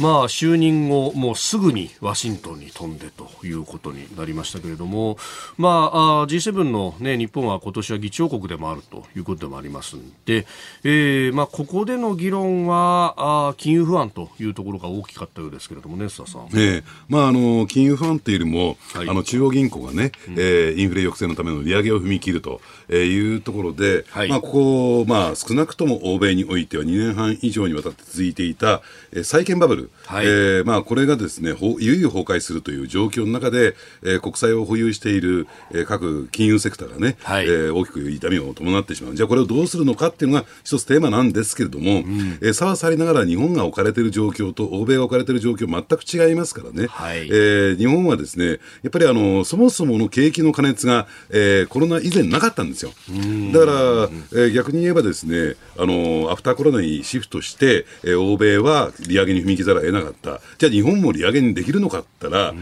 [0.00, 5.18] まあ、就任後、もうすぐにワシントンに飛んでということになりましたけれども、
[5.58, 10.46] まあ、G7 の、ね、日本は今年は議長国でもあるということでもありますので、
[10.84, 13.14] えーまあ、ここでの議論は
[13.50, 16.48] あ金融不安というところが大きかったようですけれどもね、須田さん。
[16.54, 22.60] えーまあ、あの金融不安というよりも、はい、あの中央銀行がね、うん、えー、インフレ抑制のための利上げを踏み切ると
[22.90, 28.80] いうところで、はい、まあ、ここ、まあ、少なくとも欧米においては2年半以上にわたって続いていた、
[29.12, 39.14] えー、債券バブル、はい、えー、まあ、これがですね、いよいよ崩壊するという状況の中で、えー、国債を保有している、えー、各金融セクターがね、はい、えー、大きく痛みを伴ってしまう。
[39.14, 52.90] じゃあこれをどうするのかっていうのが一つテーマなんですけれども、うん、えー、差はさりながら日本が置かれている状況と欧米が置かれている状況全く違いますからね、はい、えー、日本はですね、やっぱりあの、そもそもの景気の過熱が、えー、コロナ以前なかったんですよ。
[53.52, 60.40] だから、えー、逆に言えばですね、あの、アフターコロナにシフトして、えー、欧米は利上げに踏み切ら得なかった。
[60.58, 62.56] じゃあ日本も利上げにできるのかって言ったら、え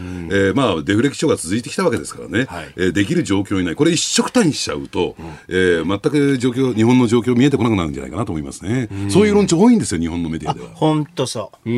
[0.51, 3.75] ー、まあデフレ基調が続いてきたわけですからね、はい、えー、できる状況にない。
[3.75, 8.89] これ一色単にしちゃうと、うん、えー、全く状況、日本の状況見えてこなくなるんじゃないかなと思いますね。
[9.07, 10.69] うそういう論調多いんですよ、日本のメディアでは。
[10.73, 11.69] 本当そう。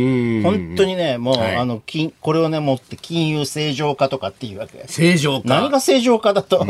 [0.44, 4.86] 本当にね、もう、はい、あの、金、これをね、持って金融正常化とかっていうわけ。
[4.88, 6.66] 正常化何が正常化だと。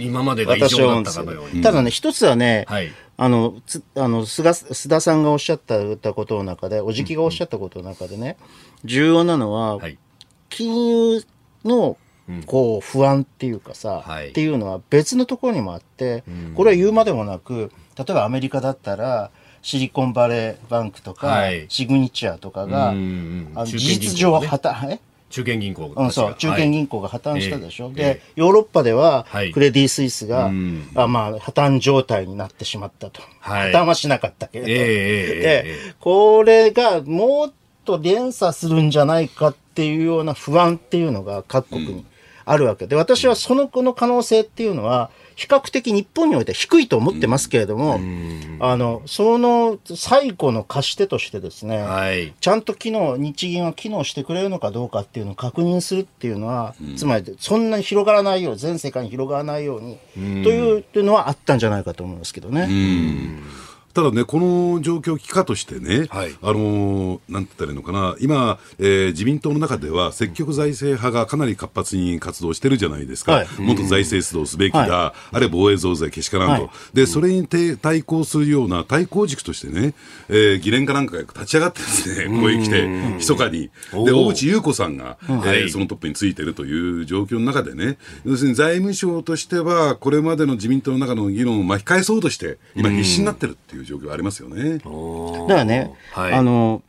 [0.00, 1.62] 今までが異常だったかのように。
[1.62, 8.36] ただね、一つはね、はいあの、つあの菅須田さんがおっしゃったことの中で、おじきがおっしゃったことの中でね、
[8.84, 9.96] 重要なのは、はい、
[10.48, 11.24] 金融
[11.64, 11.96] の
[12.46, 16.24] こう不安っていうかさ、はい、っていうのは別のところにもあって、
[16.56, 19.30] これは言うまでもなく、例えばアメリカだったら、
[19.62, 25.00] シリコンバレーバンクとか、はい、シグニチュアとかが、あの事実上破綻、え？
[25.32, 27.86] 中堅銀行うん、そう、中堅銀行が破綻したでしょ。
[27.86, 30.52] はい、で、ヨーロッパでは、クレディ・スイスが、はい、
[30.94, 33.22] あまあ、破綻状態になってしまったと。
[33.40, 34.70] はい、破綻はしなかったけれど。
[34.70, 37.52] えー、で、これがもっ
[37.84, 42.04] と連鎖するんじゃないかっていうような不安っていうのが各国に
[42.44, 42.86] あるわけ。
[42.86, 48.00] で、私はその子の可能性っていうのは、比較的日本において低いと思ってますけれども、
[48.60, 59.98] あの、その最後の貸し手としてですね、はい、ちゃんと機能、日銀は機能してくれるのかどうかっていうのを確認するっていうのは、つまりそんなに広がらないよう、全世界に広がらないように、
[60.44, 62.68] というのはあったんじゃないかと思いますけどね。
[63.94, 79.92] ただね、この状況、期間としてね、はい、あのなんて言ったらいいのかな、今、えー、自民党の中では積極財政派がかなり活発に活動してるじゃないですか、はい、もっと財政出動すべきだ、はい、あるいは防衛増税けしからんと、でそれに対抗するような対抗軸としてね、
[80.30, 83.70] えー、議連かなんかが立ち上がってですね、ここへ来て、密かに、
[84.06, 93.81] で大内優子さんが、えー、そのトップについてるという状況の中でね、要するに財務省としては、これまでの自民党の中の議論を巻き返そうとして、今、必死になってるっていう。
[93.82, 94.78] いう状況ありますよね。
[94.78, 96.82] だからね、はい、あの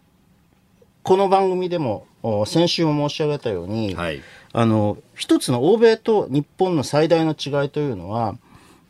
[1.03, 2.07] この番組でも
[2.45, 4.21] 先週も申し上げたように、はい、
[4.53, 8.35] あの一つの欧米と日本の最大の違いというのは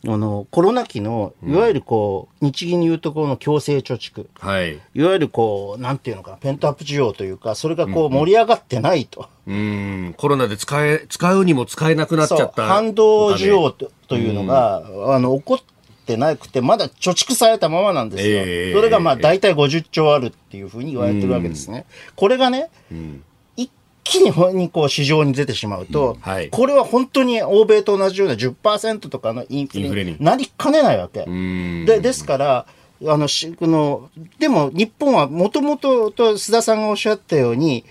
[0.05, 9.29] あのコロナ期のいわゆるこう、うん、日銀にいうところの強制貯蓄、はい、いわゆるこうなんていうのかペントアップ需要というかそれがこう盛り上がってないと。
[9.47, 12.65] うん、うん、コロナで使え使うにも使えなくなっちゃった。
[12.65, 15.59] 反動需要というのが、うん、あの起こっ
[16.03, 18.41] ってなくて、まだ貯蓄されたままなんですよ。
[18.45, 21.85] えー、それがまあ大体50兆あるっていうふうに言われてるわけですね。
[22.15, 23.23] これがね、うん。
[23.55, 23.71] 一
[24.03, 26.19] 気にこう市場に出てしまうと、うん。
[26.19, 31.25] はい、これは本当に欧米と同じような10%とかのインフレになりかねないわけ。
[31.25, 32.65] でですから、
[33.05, 37.85] あのしこのでも日本はもともとと須田さんがおっしゃったように、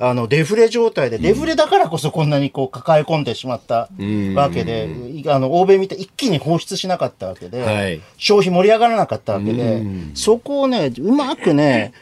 [0.00, 3.88] あの、デフレ状態で、デフレだからこそこんなにこう抱え込んでしまった
[4.34, 4.88] わけで、
[5.26, 8.00] あの、欧米見て一気に放出しなかったわけで、はい。
[8.16, 9.82] 消費盛り上がらなかったわけで、
[10.14, 11.92] そこをね、うまくね、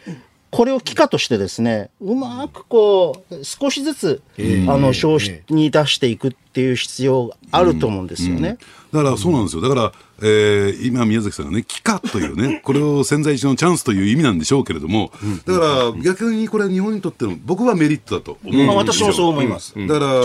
[0.56, 8.56] これを機化としてですね、うまくこう、少しずつ、あの、消費に出していくっていう必要があると思うんですよね。
[8.90, 9.60] だからそうなんですよ。
[9.60, 9.92] だから、
[10.22, 15.12] えー今宮崎さんがね、帰化というね、 これを潜在一のチャンスという意味なんでしょうけれども、
[15.44, 18.50] だから逆にこれは日本にとっての僕はメリットだと思うん。
[18.52, 18.66] ですよ。
[18.66, 19.74] まあ私もそう思います。
[19.76, 20.24] だから、あ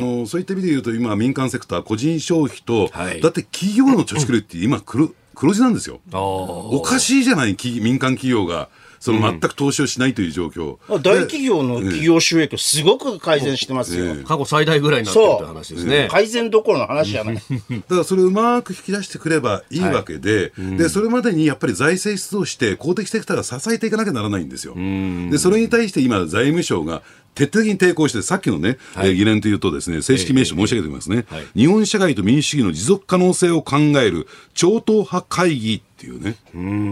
[0.00, 3.20] のそういった意味で言うと、今、民間セクター、個人消費と、はい。
[3.20, 6.00] だって企業の貯蓄率って今黒、黒字なんですよ。
[6.12, 8.68] おかしいじゃない、企民間企業が、
[9.02, 10.76] その全く投資をしないという状況。
[10.88, 14.04] 大企業の企業収益、すごく改善してますよ。
[14.14, 14.22] ええ。
[14.22, 16.06] 過去最大ぐらいになってるという話ですね。
[16.08, 17.34] 改善どころの話じゃない。
[17.34, 24.76] だからそれをうまく引き出してくればいいわけで、で、それまでにやっぱり財政出動して、公的セクターが支えていかなきゃならないんですよ。
[24.76, 27.02] で、それに対して今、財務省が
[27.34, 31.46] 徹底的に抵抗して、さっきのね、えー疑念というとですね、正式名称申し上げておきますね、はい。
[31.56, 36.36] 日本社会と民主主義の持続可能性を考える超党派会議っていうね、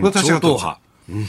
[0.02, 0.76] 私が超党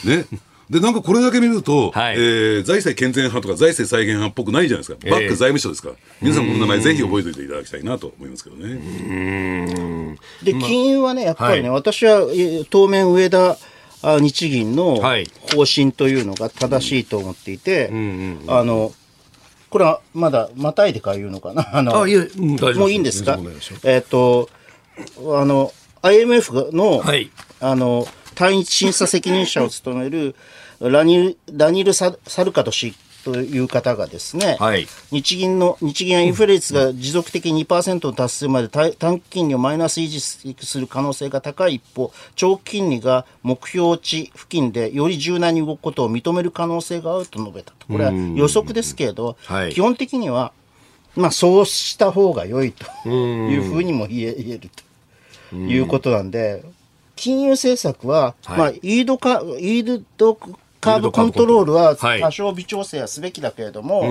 [0.06, 0.26] ね。
[0.71, 2.15] で、なんかこれだけ見ると、はい。
[2.15, 5.10] えー財政健全派とか財政再現派っぽくないじゃないですか。
[5.10, 5.89] バック財務省ですか。
[5.89, 5.95] ら。
[6.21, 10.17] 皆さんこの名前ぜひ覚えておいていただきたいなと思いますけどね。
[10.43, 13.57] で、金融はね、やっぱりね、私はえー当面上田
[14.03, 15.27] あ日銀のはい。
[15.53, 17.89] 方針というのが正しいと思っていて、
[18.47, 18.93] あの、
[19.69, 21.69] これはまだまたいでから言うのかな。
[21.77, 22.29] あの、あいえう
[22.77, 23.38] もういいんですか？
[23.84, 24.49] えっ、と、
[25.36, 27.29] あの、IMF の、はい。
[27.60, 30.36] あの、対日審査責任者を務める
[30.89, 34.88] ラニダニル・ササルカト氏という方がですね、はい。
[35.12, 47.86] 日銀の、日銀はインフレ率が持続的に2%に達するまで短短期金利をマイナス維持する可能性が高い一方、長期金利が目標値付近でより柔軟に動くことを認める可能性があると述べたと。
[47.88, 49.74] これは予測ですけれど、はい。
[49.74, 50.52] 基本的には、
[51.15, 54.70] まあそうした方が良いというふうにも言え言える
[55.52, 56.63] ということなんで、
[57.15, 58.58] 金融政策は、はい。
[58.58, 60.36] まあ、イードカ、イード
[60.82, 61.46] カーブコント。
[61.46, 62.20] ロールははい。
[62.20, 64.04] 多少微調整はすべきだけれども、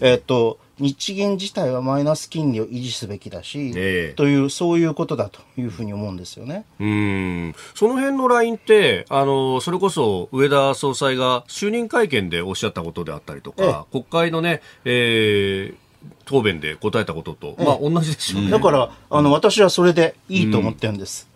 [0.00, 4.14] えっと、日銀自体はマイナス金利を維持すべきだし、ええ。
[4.14, 6.64] という、そういうことだというふうに思うんですよね。
[6.80, 7.54] うん。
[7.74, 15.85] その辺のラインってあのそれこそ上田総裁が就任会見でおっしゃったことであったりとか、国会のね、えー
[16.24, 18.50] 答弁で答えたことと、まあ同じですよね。
[18.50, 21.28] だから、あの、私はそれでいいと思ってるんです。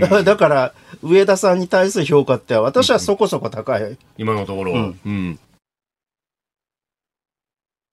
[0.00, 3.96] だからだから、上田さんに対する評価って、私はそこそこ高い。
[4.18, 5.38] 今のところ、うん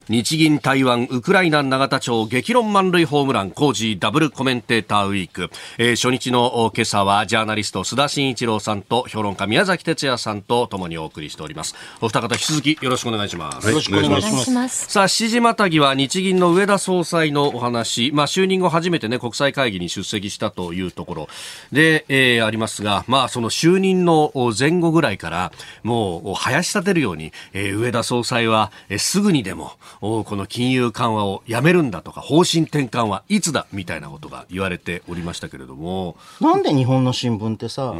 [0.09, 11.75] 日銀台湾ウクライナ永田町激論満塁ホームラン工事ダブルコメンテーターウィーク、えー初日のお今朝はジャーナリスト須田慎一郎さんと評論家宮崎哲也さんとともにお送りしております。
[12.01, 14.33] お二方引き続きよろしくお願いします、よろしくお願いしおます。
[14.33, 14.51] 願いし。
[14.51, 14.91] ます。
[14.91, 21.27] さあ、7時またぎは日銀の上田総裁のお話、まあ、就任後初めてね、国際会議に出席したというところ。
[21.71, 29.71] で、えーありますが、まあ、その就任のお前後ぐらいから、もう、お生やし立てるように、えー上田総裁は、えーすぐにでも、
[30.05, 37.95] おこの金融緩和をやめるんだとか、方針転換はいつだ、みたいなことが言われておりましたけれども、なんで日本の新聞ってさ、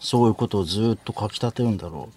[0.00, 2.10] そういうことをずっと書き立てるんだろ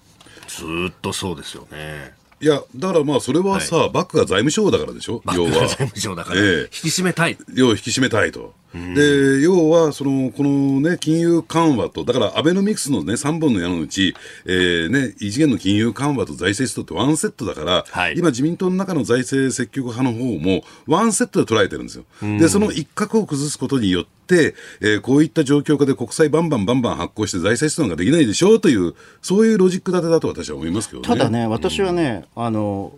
[0.48, 2.14] ずーっとそうですよね。
[2.42, 5.22] いや、だからまあ、それはさ、バックが財務省だからでしょ？
[5.36, 5.52] 要は。
[5.52, 7.38] 財務省だから、ええ引き締めたい。
[7.54, 8.56] 要は引き締めたいと。
[8.74, 22.04] で、要は、その、このね、金融緩和と、だからアベノミクスのね、3本の矢のうち、えーね、異次元の金融緩和と財政出動ってワンセットだから、はい今自民党の中の財政積極派の方も、ワンセットで捉えてるんですよ。
[22.22, 31.02] で、その一角を崩すことによって、えーこういった状況下で国債バンバンバンバン発行して財政出動ができないでしょうという、そういうロジック立てだと私は思いますけどう。
[31.02, 31.08] ね。
[31.08, 32.94] ただね、私はね、あの、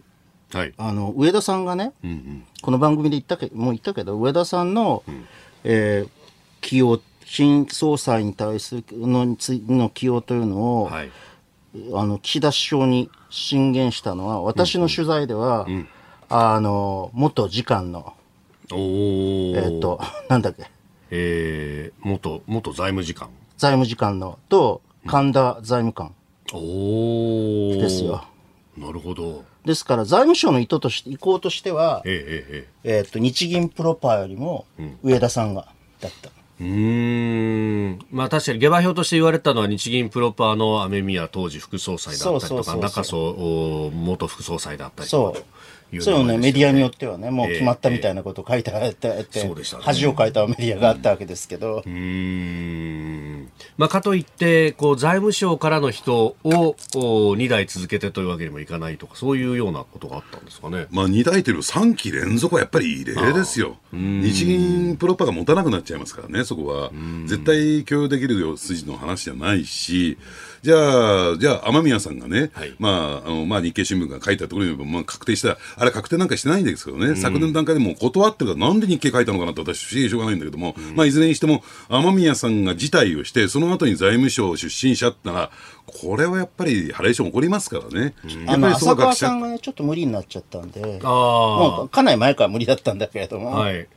[0.53, 0.73] はい。
[0.77, 1.93] あの、上田さんがね、
[2.61, 5.03] この番組で言ったけもう言ったけど、上田さんの、
[5.63, 6.21] えー
[6.61, 11.11] 起用、新総裁に対するのつの起用というのを、はい。
[11.93, 15.67] あの、岸田首相に進言したのは、私の取材では、
[16.29, 18.13] あの、元次官の、
[18.71, 20.69] おーえっ、と、なんだっけ、
[21.09, 23.29] えー、元、元財務次官。
[23.57, 26.13] 財務次官の、と、神田財務官
[26.45, 28.23] ですよ。
[28.77, 29.43] なるほど。
[29.65, 34.65] ですから、財務省の意図として、意向としては、ええええええっ、と、日銀プロパーよりも、
[35.03, 35.67] 上田さんが、
[35.99, 36.29] だった。
[36.29, 36.63] え。
[36.63, 37.99] うーん。
[38.11, 45.39] まあ確かに下馬評として言われたのは日銀プロパーの雨宮当時副総裁だったりとか、中曽お元副総裁だったりとか
[45.91, 53.51] いうそうね、メディアによってはね、もうええ決まったみたいなこと書いてあって、あってそうでしたね恥をかいたメディアがあったわけですけど、うーん。
[53.77, 60.87] まあ、かといってこう財務省からの人を2代続けてというわけにもいかないとかそういうようなことがあったんですかね。
[60.91, 63.77] まあ、2代というの3期連続はやっぱり異例ですよ。
[63.91, 66.91] 日銀プロパが持たなくなっちゃいますからね、そこは。
[67.25, 70.17] 絶対許容できるよ筋の話じゃないし、
[70.61, 72.75] じゃあ、じゃあ、雨宮さんがね、はい。
[72.77, 85.51] まあ、あの、まあ、日経新聞が書いたところにも、まあ、確定した、あれ確定なんかしてないんですけどね、昨年の段階でもう断ってるから、なんで日経書いたのかなって私、不思議でしょうがないんだけども、まあ、いずれにしても、雨宮さんが辞退をして、その後に財務省出身者ってなら、
[85.87, 88.13] これはやっぱりハレーション起こりますからね。
[88.45, 93.87] やあの、っぱりそ川学者さんがね、ちょっと無理になっちゃったんで、あもうかなり前から無理だったんだけれども、はい。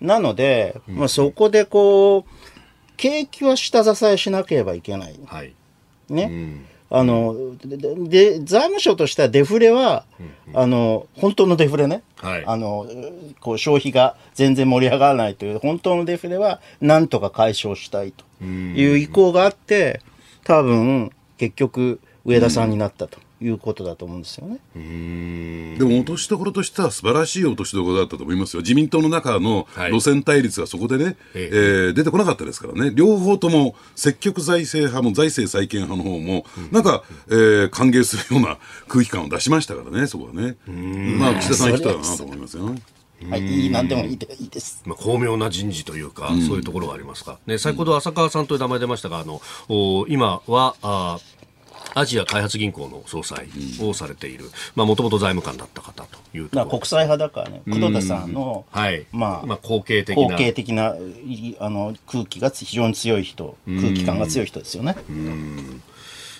[0.00, 2.30] なので、まあ、そこでこう、
[2.96, 5.20] 景気は下支えしなければいけない。
[5.26, 5.54] はい
[6.08, 6.62] ね。
[6.90, 10.04] あのでで財務省としてはデフレは、
[10.52, 12.44] あの本当のデフレね、はい。
[12.46, 12.86] あの
[13.40, 20.00] こう消費が全然盛り上がらないという本当のデフレはなんとか解消したいという意向があって
[20.44, 24.58] 多分結局上田さんになったということだと思うんですよね。
[25.78, 28.62] でも落としどころとしては素晴らしい落としどころだったと思いますよ。
[28.62, 32.92] 自民党の中のはい路線対立がそこでね、ええー出てこなかったですからね。
[32.94, 38.58] 両方とも積極財政派も財政再建派の方も、なんか、えー歓迎するような
[38.88, 40.56] 空気感を出しましたからね、そこはね。
[40.66, 42.74] まあ、岸田さん生きたらなと思いますよ。
[43.30, 44.82] はい、いい何でもいいでいいです。
[44.84, 51.18] まあ、巧妙な人事というか、そういうところがありますか、ね、先ほど浅川さんという名前出ましたが、あのお今はあ
[51.94, 53.48] アジア開発銀行の総裁
[53.80, 59.06] をされている、もともと財務官だった方というと国際派だからね、工藤田さんの、はい。
[59.12, 60.96] まあ、まあ、後継的後な継的な
[61.28, 64.96] いあの空気が非常に強い人、空気感が強い人ですよね。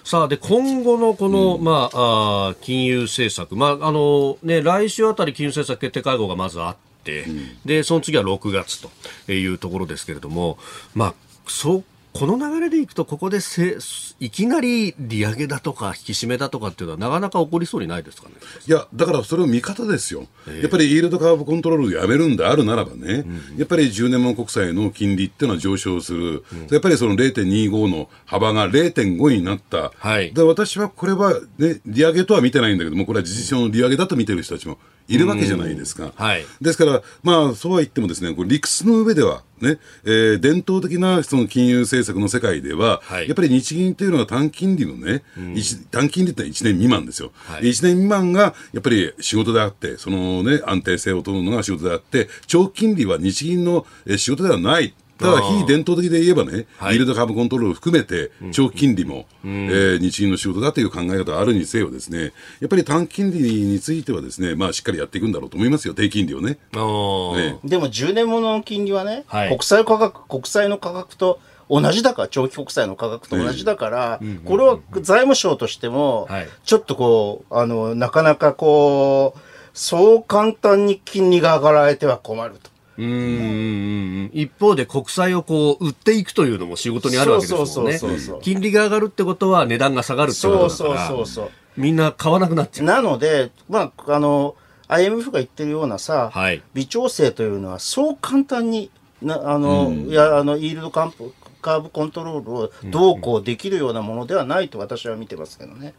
[0.04, 7.24] さあで今後のこの、まあ、あー金融政策、まああのね、来週あたり金融政策決定会合がまずあって、
[7.64, 8.82] でその次は6月
[9.26, 10.58] というところですけれども、
[10.94, 11.14] まあ、
[11.46, 11.84] そう
[12.16, 13.76] この流れでいくと、ここでせ
[14.20, 18.36] いきなり利上げだとか引き締めだとかっていうのはなかなか起こりそうにないですかね？
[18.68, 20.28] いや、だからそれを見方ですよ。
[20.46, 23.24] やっぱりイールドカーブコントロールをやめるんであるならばね、
[23.56, 26.44] やっぱり10年も国債の金利っていうのは上昇する。
[26.70, 29.90] やっぱりその0.25の幅が0.5になった。
[29.96, 36.12] はいで、私はこれはね、利上げとは見てないんだけども、これは事実上の利上げだと見てる人たちもいるわけじゃないですか。
[36.14, 45.22] はいですから、まあ、そうは言ってもですね、これ理屈の上では、ね、えー伝統的なその金融政策の世界では、はいやっぱり日銀というのは短金利のね、
[45.54, 47.32] 一短金利ってのは1年未満ですよ。
[47.34, 54.94] はい1年未満がやっぱり仕事であって、そのね、安定性を取るのが仕事であって、長期金利は日銀のえー仕事ではない。
[55.18, 56.94] ただ、非伝統的で言えばね、はい。
[56.94, 66.58] イールドカーブコントロールを含めて、長期金利も、えー日銀の仕事だという考え方があるにせよですね、やっぱり短期金利についてはですね、まあ、しっかりやっていくんだろうと思いますよ、低金利をね。
[66.74, 67.56] あー。
[67.56, 69.48] えでも10年ものの金利はね、はい。
[69.48, 71.40] 国債価格、国債の価格と
[71.70, 79.40] 同じだから、長期国債の価格と同じだから、これは財務省としてもはい、ちょっとこう、あの、なかなかこう、
[79.72, 82.70] そう簡単に金利が上がられては困ると。
[82.96, 87.98] うーん一方で国債をこう売っていくというのも仕事にあるわけですもんね。
[87.98, 91.08] そうそうそうそう金利が上がるってことは値段が下がるってことそうだから。
[91.08, 91.50] そうそうそう。
[91.76, 92.86] みんな買わなくなっちゃう。
[92.86, 94.54] なので、まあ、あの、
[94.88, 98.90] IMF が言ってるようなさ、はい微調整というのはそう簡単に、
[99.22, 101.32] なあの、いや、あの、イールドカンプ、
[101.62, 105.94] カーブコントロールをどうこうできるようなものではないと私は見てますけどね。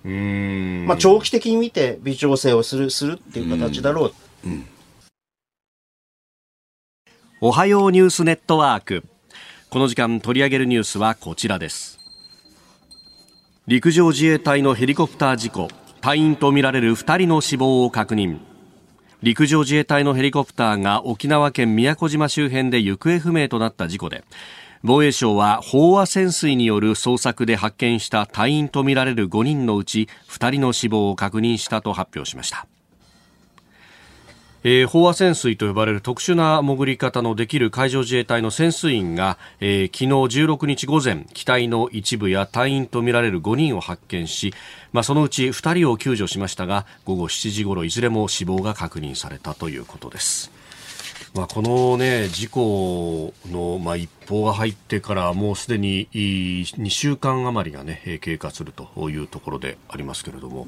[0.86, 4.08] まあ、長期的に見て微調整をする、するっていう形だろ
[4.46, 4.48] う。
[7.48, 9.04] おはようニュースネットワーク。
[9.70, 12.00] この時間取り上げるニュースはこちらです。
[13.68, 15.68] 陸上自衛隊のヘリコプター事故、
[16.02, 18.40] 隊員とみられる2人の死亡を確認。
[19.22, 24.24] 陸上自衛隊のヘリコプターが沖縄県宮古島周辺で行方不明となった事故で、
[24.82, 32.66] 防衛省は飽和潜水による捜索で発見した隊員とみられる5人のうち2人の死亡を確認したと発表しました。
[34.68, 44.56] えー飽和潜水と呼ばれる特殊な潜り方のできる海上自衛隊の潜水員が、えー昨日16日午前機体の一部や隊員とみられる5人を発見し、
[44.92, 50.50] まあ、そのうち2人を救助しましたが午後7時ごろいずれも死亡が確認されたということです。
[51.36, 60.66] まあ、この、ね、事故の、まあ、一報が入ってからもうすでに2週間余りが、ね、えー経過するというところでありますけれども、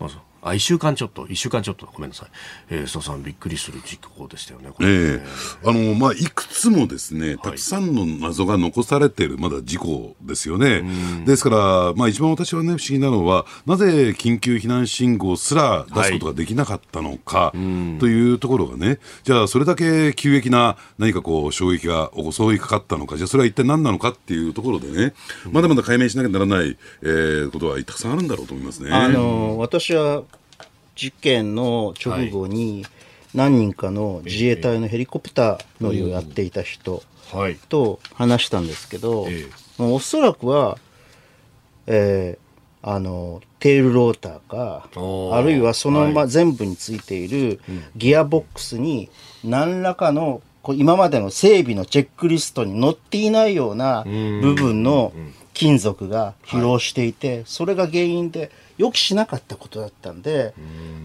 [0.00, 2.28] まずあ、1週間ちょっと、1週間ちょっと、ごめんなさい。
[2.70, 4.88] えー、須田さん、びっくりする事故でしたよね、これ。
[4.88, 5.22] ねえ
[5.64, 5.68] え。
[5.68, 10.84] あの、まあ、いくつもですね、たくさんの謎が残されている、まだ事故ですよね。
[11.24, 17.52] ですから、まあ、一番私はね、不思議なのは、なぜ緊急避難信号すら出すことができなかったのか、
[17.98, 25.14] というところがね、じゃあ、それだけ急激な何かこう、衝撃が襲いかかったのか、じゃあ、それは一体何なのかっていうところでね、
[25.50, 28.90] まだまだ解明しなきゃならない、えーことはたくさんあるんだろうと思いますね。
[28.90, 30.24] あの私は
[30.94, 32.84] 事件の直後に
[33.34, 37.56] 何人かの自衛隊のヘリコプター乗りをやっていた人はい。
[37.56, 39.26] と話したんですけど、
[39.78, 40.78] おそらくは、
[41.86, 42.44] えー
[42.86, 47.58] あのテールローターかあるいはそのまは全部についている
[47.96, 49.08] ギアボックスに
[49.42, 50.42] 何らかの
[50.74, 55.14] 今までの整備のチェックリストに載っていないような部分の
[55.54, 60.54] 金属が疲労していて、それが原因で予期しなかったことだったんで、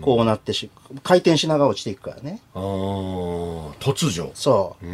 [0.02, 0.70] こうなってし
[1.04, 2.42] 回転しながら落ちていくからね。
[2.56, 4.32] あー突如。
[4.34, 4.86] そう。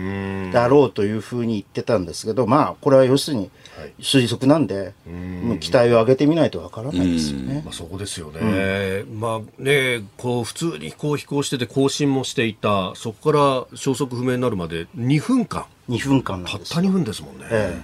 [0.49, 0.51] う。
[0.51, 3.93] だろうというふうに言ってたんですけど、まあ、これは要するにはい。
[3.99, 7.61] 推測なんで、もう期待を上げてみないとわからないですよね。
[7.65, 7.73] まあ、。
[7.73, 16.81] そこですよね、まあね、こう普通にこう飛行してて更新もしていた、そこから消息不明になるまで2分間、2分間なたったんですよ。
[16.83, 17.45] 2分ですもんね。
[17.51, 17.81] え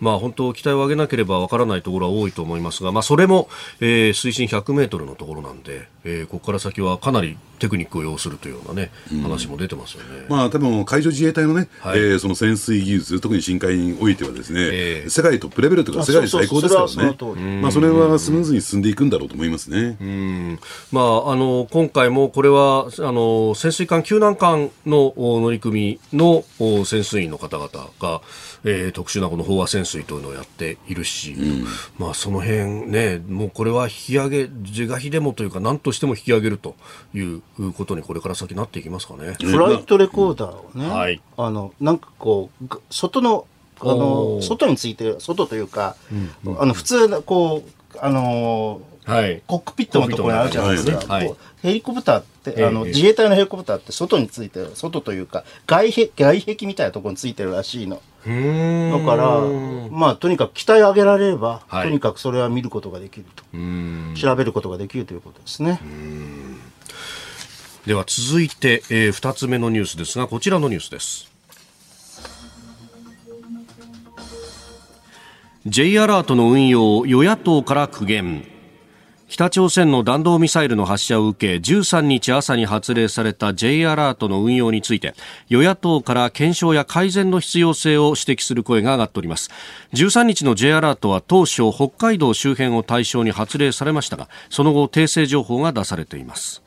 [0.00, 3.48] まあ本当、期待を上げなければわからないところは多いと思いますが、まあ、それも、
[3.80, 8.90] えー水深100メートルのところなんで、えーここから先はかなりテクニックを要するというようなね、
[9.22, 10.26] 話も出てますよね。
[10.28, 17.34] まあ、多分海上自衛隊のね、はいえーその潜水技術、特に深海においてはですね、ええ世界トップレベルというか、あ世界最高ですからねそ。
[17.34, 19.96] まあ、それはスムーズに進んでいくんだろうと思いますね。
[20.00, 20.58] うん
[20.92, 27.68] まあ、あの今回もこれはあの潜水艦救難艦のお乗組のお潜水員の方々
[28.00, 28.22] が、
[28.64, 31.36] えー特殊なこの飽和潜水というのをやっているし、
[31.98, 36.74] まあ、その辺ね、もうこれは引き上げ、是が非でもというか、何としても引き上げると
[37.14, 37.42] いう
[37.76, 39.36] ことにこれから先なっていきますかね。
[39.40, 43.46] フライトレコーダーをね、はいあの、なんかこう、ぐ外の、
[43.80, 45.96] あおの、ー外についてる、外というか、
[46.58, 49.42] あの、普通の、こう、あのはい。
[49.46, 50.92] コックピットのところにあるじゃないですか。
[50.92, 58.00] コックピットの中にこうヘリコプターって、あの、自衛隊のヘリコプターって外についてる、外というか、外壁、外壁みたいなところについてるらしいの。
[58.24, 59.40] だから、
[59.90, 61.88] まあ、とにかく期待を上げられれば、はい。
[61.88, 63.44] とにかくそれは見ることができると。
[63.54, 64.14] うん。
[64.16, 65.80] 調べることができるということですね。
[67.86, 71.30] では続いて、えー、2つ目のニュースですがこちらのニュースです。
[75.66, 78.46] J アラートの運用与野党から苦言
[79.30, 85.14] 北朝鮮の弾道ミサイルの発射を受け13日朝に発令された J アラートの運用について
[85.48, 89.50] 与野党から検証や改善の必要性を指摘する声が上がっております。
[89.92, 96.60] 13日の J アラートは当初北海道周辺を対象に発令されましたがその後訂正情報が出されています。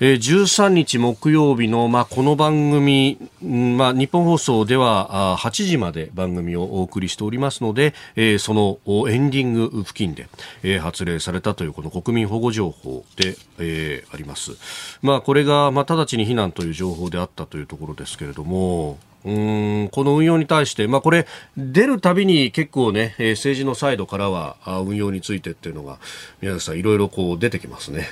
[0.00, 8.78] えー13日木曜日の、まあ、この番組、まあ、日本放送ではあ8時まで番組をお送りしておりますので、えその
[9.08, 10.26] エンディング付近で、
[10.64, 14.52] え発令されたというこの国民保護情報で、えあります。
[15.00, 25.98] まあ、これが、まあ、直ちに避難という情報であったというところですけれども、うんこの運用に対して、まあ、これ、出るたびに結構ね、えー政治のサイドからは、あ運用についてっていうのが、
[26.42, 28.08] 宮崎さん、いろいろこう出てきますね。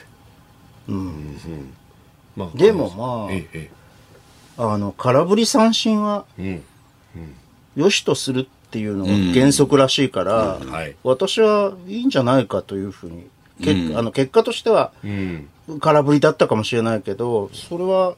[2.37, 3.83] まあでもまあえええ
[4.57, 6.61] あの、空振り三振はえ
[7.75, 10.97] 良しとするっていうのが原則らしいから、うんはい。
[11.03, 13.29] 私はいいんじゃないかというふうに、
[13.61, 18.15] 結あの結果としてはうん、うん、空振りだったかもしれないけど、それは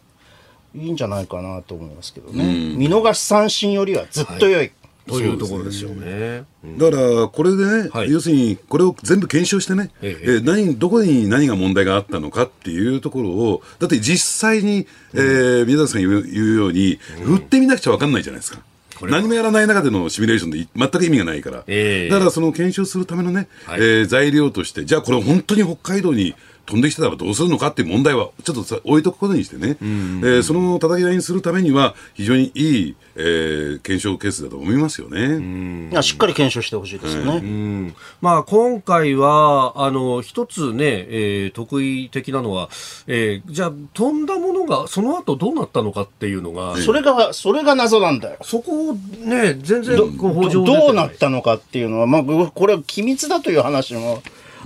[0.75, 2.45] いいんじゃないかなと思いますけどね。
[2.77, 4.73] 見逃し三振よりはずっと良い。
[5.07, 6.45] というところですよね。
[6.65, 6.79] うん。
[6.79, 8.11] だから、これでね、はい。
[8.11, 10.37] 要するに、これを全部検証してね、ええ。
[10.37, 18.61] え何、どこに何が問題があったのかっていうところを、だって実際に、えー宮崎さんが言う言うように、振ってみなくちゃ分かんないじゃないですか。
[19.03, 22.09] 何もやらない中でのシミュレーションでい全く意味がないから、ええ。
[22.09, 23.81] だからその検証するためのね、はい。
[23.81, 26.35] えー材料として、じゃあこれ本当に北海道に
[26.67, 35.91] 飛んできてたらどうするのかっていう問題はちょっとさ置いとくことにしてね、えーその叩き台にするためには非常にいい、えー検証ケースだと思いますよね。
[35.91, 37.37] いやしっかり検証してほしいですよね。
[37.37, 37.95] うん。
[38.21, 42.69] まあ、今回は、あの、一つね、えー得意的なのは、
[43.07, 48.39] えーじゃあ、飛んだものが、その後どうなったのかっていうのが、それが、それが謎なんだよ。
[48.43, 54.23] そこをね、全然どうなったのかっていうのは、まあ、これは機密だという話も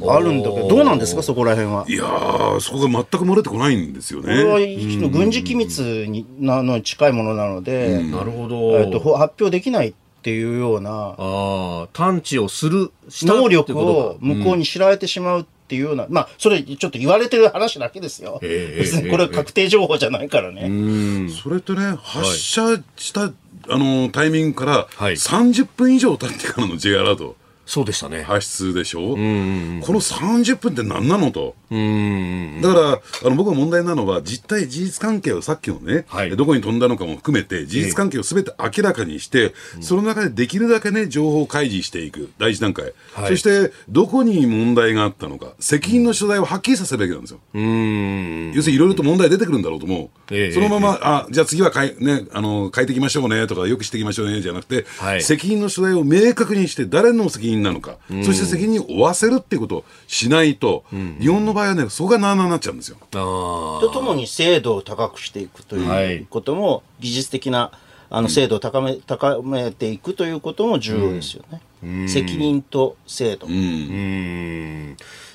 [0.07, 1.85] あるんだけど、どうなんですか、そこら辺は？
[1.89, 5.09] いやー、そこが全く漏れてこないんですよこれはね。
[5.09, 12.93] 軍事機密になのに近いものなので、なるほえっと発表できないっていうようなああ、探知をする、
[13.23, 18.41] 能力を向こうに知られてしまうっっていうような、まあ、それちょっと言われてる話だけですよ。
[18.43, 21.29] ええ別にこれは確定情報じゃないからね。
[21.29, 23.33] それとね、発射した、あ
[23.69, 25.13] のタイミングからはい。
[25.13, 27.37] 30分以上経ってからの J アラート
[27.69, 28.23] そうでしたね。
[28.23, 31.55] 発出でしょ、この30分って何なのと。
[31.71, 32.63] うん。
[32.63, 36.35] だから、あの僕は問題なのは、実態、事実関係をさっきのね、はい。
[36.35, 39.53] どこに飛んだのかも含めて、事実関係をすべて明らかにして、
[39.83, 43.29] その中でできるだけね、情報を開示していく、第一段階、はい。
[43.29, 47.41] そして、どこに問題があったのか、責任の所在をはっきりさせるべきなんですよ。
[47.53, 48.53] うん。
[48.55, 50.35] 要するにいろいろと問題出てくるんだろうと思う。
[50.35, 50.53] ええ。
[50.53, 55.23] そのまま、あ、じゃあ次はかい、ね、あの、変えていきましょうねとか、よくしていきましょうねじゃなくて、はい。
[55.23, 60.85] 責任の所在を明確にして、誰の責任なのか、そして責任を負わせるっていうことをしないと、
[61.21, 62.97] 日本の場合はね、そこがなあなあになっちゃうんですよ。
[63.01, 66.17] あとともに精度を高くしていくとはい。
[66.17, 67.73] いうことも、技術的な
[68.11, 72.09] あの精度を高め高めていくということも重要ですよね。
[72.09, 73.47] 責任と精度。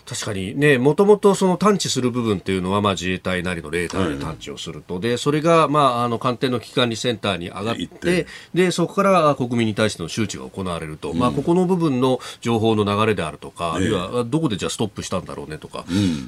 [0.06, 5.00] 確かにね、もともとその探知する部分っていうのは、まあ自衛隊なりのレーダーで探知をすると。
[5.00, 11.14] で、それが、まあ、あの、官邸の機関にセンターに上がってて、で、そこから国民に対しての周知が行われると。
[11.14, 15.86] まあ、ここの部分の情報の流れであるとか、あるいは、どこでじゃあストップしたんだろうねとか。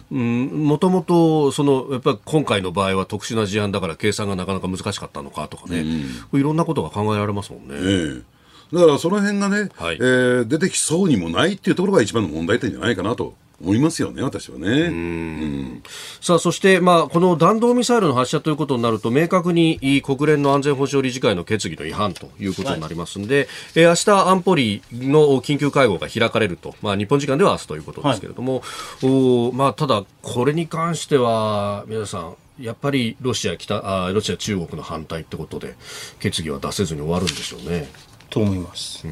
[0.09, 0.65] うん。
[0.65, 5.85] もともと、その、やっぱり今回の場合は特殊な事案だから計算がなかなか難しかったのかとかね。
[6.33, 7.75] いろんなことが考えられますもんね。
[7.75, 8.35] ええ
[8.73, 15.81] だからその辺がね、はいえー出てきそうにもないっていうところが一番の問題点じゃないかなと思いますよね、私はね。
[16.21, 28.61] さあ、そして、まあ、この弾道ミサイルの発射ということになると、明確にいい国連の安全保障理事会の決議の違反ということになりますんで、えー明日安保理の緊急会合が開かれると、まあ、日本時間では明日ということですけれども、
[29.01, 35.75] おーまあ、ただ、これに関しては、皆さん、やっぱりロシア、北あーロシア、中国の反対ってことで、
[36.19, 37.89] 決議は出せずに終わるんでしょうね。
[38.29, 39.05] と思います。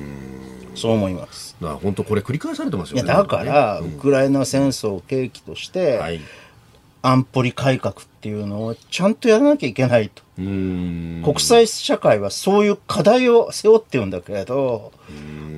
[0.75, 1.55] そう思います。
[1.61, 3.03] だから本当、これ、繰り返されてますよね。
[3.03, 6.19] だから、ウクライナ戦争を契機として、はい。
[7.05, 10.23] 安保理改革っていうのをちゃんとやらなきゃいけないと。
[10.37, 14.93] 国際社会はそういう課題を背負ってるんだけれど、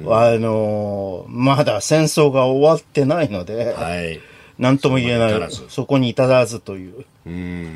[0.08, 4.20] あの、まだ戦争が終わってないので、はい。
[4.58, 7.06] 何とも言えないそこに至らず、そこに至らずといううん。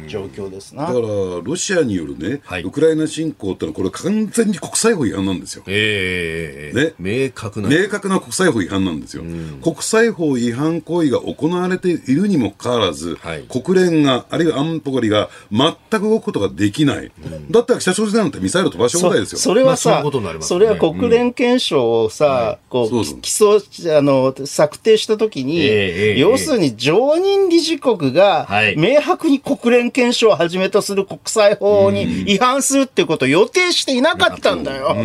[0.07, 0.87] 状況ですな。
[0.87, 1.07] だから、
[1.43, 2.63] ロシアによるね、はい。
[2.63, 5.63] ウクライナ侵攻ってのは、これ完全に国際法違反なんですよ。
[5.67, 6.93] ええね。
[6.97, 7.69] 明確な。
[7.69, 9.23] 明確な国際法違反なんですよ、
[9.61, 13.43] 国際法違反行為が行われているにもかかわらず、はい。
[13.43, 17.11] 国連が、あるいは安保理が全く動くことができない、
[17.49, 19.39] だったら北朝鮮なんてミサイル飛ばし放題ですよ。
[19.39, 20.41] それはさ、まあね。
[20.41, 23.19] それは国連憲章をさ、こう、そうそう。
[23.19, 26.19] 基礎、あの、策定したときに、ええええ。
[26.19, 34.95] 要するに常任理事国がはい、明白に国連憲章をはじめとする国際法に違反するってことを予定していなかったんだよ。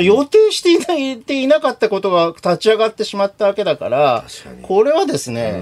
[0.00, 4.24] 予定していないていなかったことが立ち上がってしまったわけだから
[4.62, 5.60] これはですね、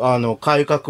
[0.00, 0.80] あの、改革、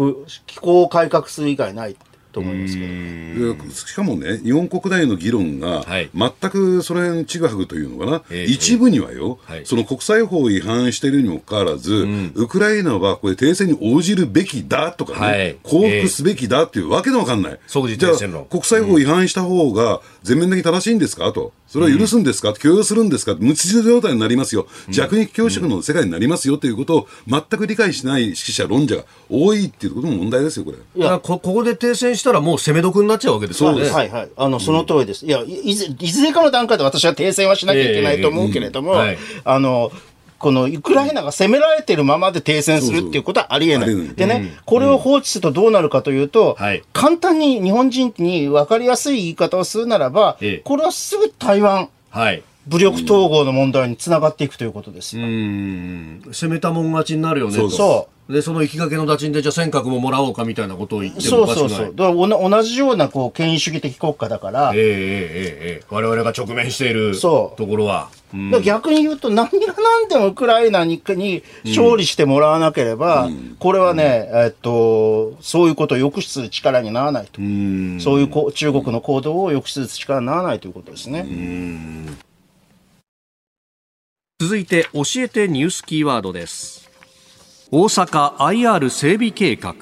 [0.45, 1.95] 機構を改革する以外ない
[2.31, 3.63] と思いますけど。
[3.63, 6.09] でしかもね、日本国内の議論がはい。
[6.13, 9.65] 全くその辺ちぐはぐというのかな、ええ一部にはよ、はい。
[9.65, 15.57] その国際法を違反しているにもかかわらず、ウクライナはこれ停戦に応じるべきだとかね、はい。
[15.63, 17.59] 降伏すべきだっていうわけのわかんない。
[17.67, 21.31] 即時じゃあ停戦論国際法を違反した方が全面的に正しいんですか？
[21.33, 21.53] と。
[21.69, 23.35] それは許すんですか、許容するんですか？
[23.39, 24.65] 無秩序状態になりますよ。
[24.89, 30.77] 弱肉強食の世界になりますよということを全く理解しない指揮者、論者が多いっていうことも問題ですよ、これ。
[30.77, 33.87] いやこ、ここで停戦したらもう攻め得になっちゃうわけですよね。
[33.87, 34.29] はいはい。
[34.35, 35.25] あの、その通りです。
[35.25, 39.91] いや、いいずいずれかの段階で私は停戦はしなきゃいけないと思うけれども、ええうんはいあの、
[40.39, 44.15] このウクライナが攻められてるままで停戦するっていうことはありえない。
[44.15, 52.43] でね、これを放置するとどうなるかというと、はい簡単に日本人に分かりやすい言い方をするならば、ええこれはすぐ台湾はい。
[52.67, 55.25] 武力統合の問題につながっていくということですよ。
[55.25, 56.21] うん。
[56.31, 57.61] 攻めたもん勝ちになるよねと。
[57.61, 61.47] そうそで、その行きがけの打賃で、じゃあ尖閣ももらおうかみたいなことを言ってもそう。
[61.47, 61.95] そうそう。
[61.95, 68.09] だから同じようなこう権威主義的国家だから、ええええええ我々が直面しているところは。
[68.33, 68.61] うん。
[68.61, 77.39] 逆に言うと、何が何でもウクライナにに勝利してもらわなければ、これはね、えっと、そういうことを抑止する力にならないと。
[78.01, 81.25] そういうこ中国の行動を抑止する力にならないということですね。
[84.39, 86.89] 続いて教えてニュースキーワードです。
[87.71, 89.75] 大阪 IR 整備計画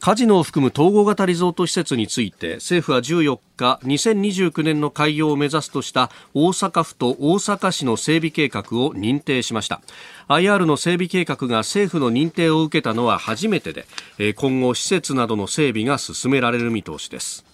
[0.00, 9.80] カジノを含む統合型リゾート施設について政府は14日2029年の開業を目指すとした大阪府と大阪市の整備計画を認定しました。
[10.28, 17.44] IR の整備計画が政府の認定を受けたのは初めてで今後施設などの整備が進められる見通しです。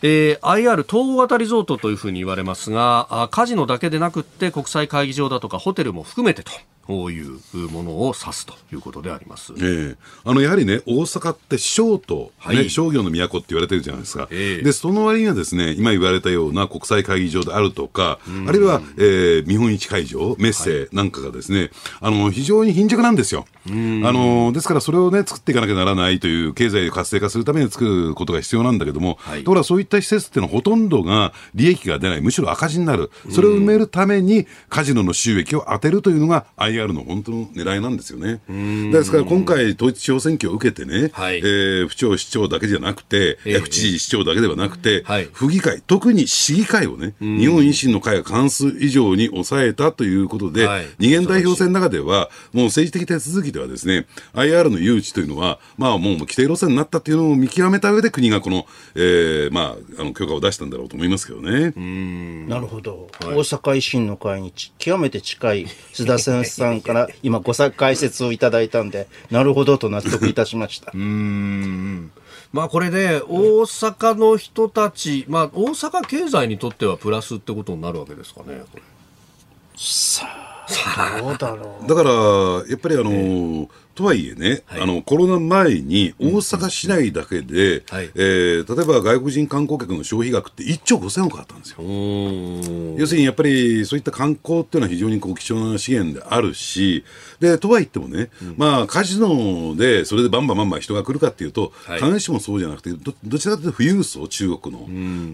[0.00, 6.52] えー IR 統合型リゾートというふうに言われますがカジノだけでなくって国際会議場だとかホテルも含めてと。
[6.86, 7.38] こういう
[7.70, 9.52] ものを指すということであります。
[9.56, 9.96] ええ。
[10.24, 12.70] あのやはりね、大阪って商都、ねはい。
[12.70, 14.62] 商業の都って言われてるじゃないですか、ええ。
[14.62, 21.70] でその割にはですね今言われたような国際会議場であるとか、あるいは、えー見本市会場、メッセなんかがですね、
[22.00, 23.46] あの非常に貧弱なんですよ。
[23.66, 29.44] あのですから、それをね、作っていかなきゃならないという、経済を活性化するために作ることが必要なんだけども、はい。
[29.44, 38.40] ところがそういった施設っていうのはほとんどが利益が出ない、むしろ赤字になる、それを埋めるためにカジノの収益を当てるというのが IR の本当の狙いなんですよね。
[38.90, 41.38] ですから今回、統一地方選挙を受けてね、はい。
[41.38, 43.58] えー府庁、市長だけじゃなくて、ええ。
[43.58, 45.28] 府知事、市長だけではなくて、はい。
[45.32, 50.86] 府議会、特に市議会をね、日本維新の会が関数以上に抑えたということで、はい。
[50.98, 61.72] 二元代表選の中では、もう政治的手続きではですね、IR の誘致というのは、まあもう規定路線になったというのを見極めた上で国がこの、えーまあ、あの許可を出したんだろうと思いますけどね。
[62.48, 70.92] なるほど、大阪維新の会にち極めて近い須田先生さんから今ご解説をいただいたんでなるほどと納得いたしました。
[72.52, 78.60] まあこれで大阪の人たち、まあ大阪経済にとってはプラスってことになるわけですかね。
[78.70, 78.82] これ
[81.22, 82.10] どうだろうだから、
[82.68, 88.10] やっぱりあの、とはいえね、あのコロナ前に大阪市内だけで、はい。
[88.14, 91.82] えー例えば外国人観光客の消費額って1兆5000億あったんですよ。
[91.82, 92.96] うん。
[92.96, 97.04] 要するにやっぱりそういった観光っていうのは非常にこう貴重な資源であるし、
[97.40, 102.00] でとはいってもね、まあカジノでそれでバンバンバンバン人が来るかっていうと、はい。
[102.00, 104.74] 必ずしもそうじゃなくて、どどちらかというと富裕層、中国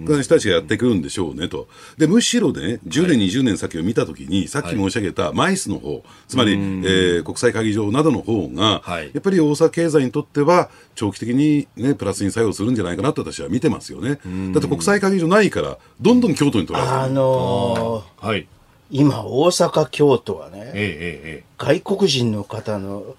[0.06, 1.68] の、人たちがやってくるんでしょうねと。
[1.96, 9.10] でむしろね、10年、20年先を見たときに、さっき申し上げたマイスの方、つまり、えー国際会議場などの方が、はい。
[9.12, 14.18] やっぱり大阪経済にとっては、長期的に、ね、プラスに作用するんじゃないかなと私は見てますよね。
[14.52, 17.00] だって国際会議場ないから、どんどん京都に取られてる。
[17.02, 18.46] あのーはい。
[18.90, 23.16] 今大阪京都はねえええ外国人の方の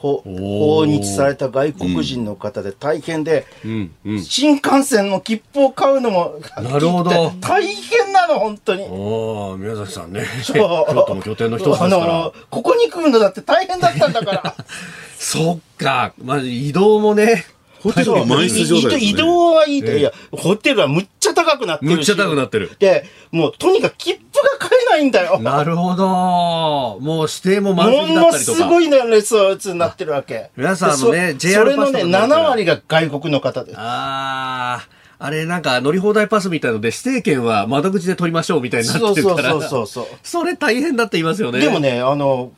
[0.00, 3.90] 訪日された外国人の方で大変で、えうん。
[4.06, 4.22] うん。
[4.22, 7.10] 新幹線の切符を買うのもなるほど。
[7.40, 7.99] 大変な
[8.32, 8.82] の本当に。
[8.84, 10.24] おお宮崎さんね。
[10.42, 12.34] そう京都も拠点の一つですかあらの。
[12.50, 14.54] ここに来るのだって大変だったんだから。
[15.18, 16.12] そっか。
[16.22, 17.46] まあ移動もね。
[17.80, 21.96] ホテルの満室状態です、ね、移動はいいと、いや、ホテルはむっちゃ高くなってるし。
[21.96, 22.70] むっちゃ高くなってる。
[22.78, 25.40] で、もうとにかく切符が買えないんだよ。
[25.40, 26.06] なるほど。
[27.00, 28.58] もう指定も満席だものったりとか。
[28.58, 29.34] すごいね、列
[29.72, 30.50] になってるわけ。
[30.56, 33.78] 皆さんあのねでそ JR それのね、パスとかになるから7割が外国の方です。
[33.78, 34.99] ああ。
[35.22, 39.50] あれなんか乗り放題パスみたいので指定券は窓口で取りましょうみたいになってるから。
[39.50, 41.60] そうそうそうそうそれ大変だって言いますよね。
[41.60, 41.78] でも。
[41.78, 42.52] ね、あの、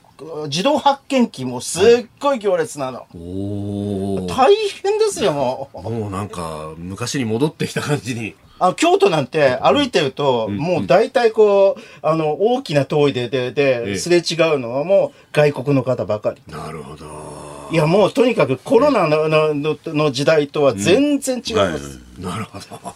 [0.47, 3.07] 自動発見機もすっごい行列なの。
[3.15, 4.27] おお。
[4.29, 5.83] 大変ですよ、もう。
[5.83, 8.37] もうなんか昔に戻ってきた感じに。
[8.61, 16.41] あの京都なんて歩いてると、もう大体こう、あの、大きな通りで、で、えで、えすれ違うのはもう外国の方ばかり。
[16.47, 17.52] なるほど。
[17.73, 22.01] いや、もうとにかくコロナのののの時代とは全然違いはいます。
[22.19, 22.95] なるほど。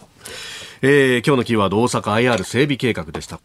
[0.82, 2.02] えー今日のキーワード大阪
[2.34, 3.40] IR 整備計画でした。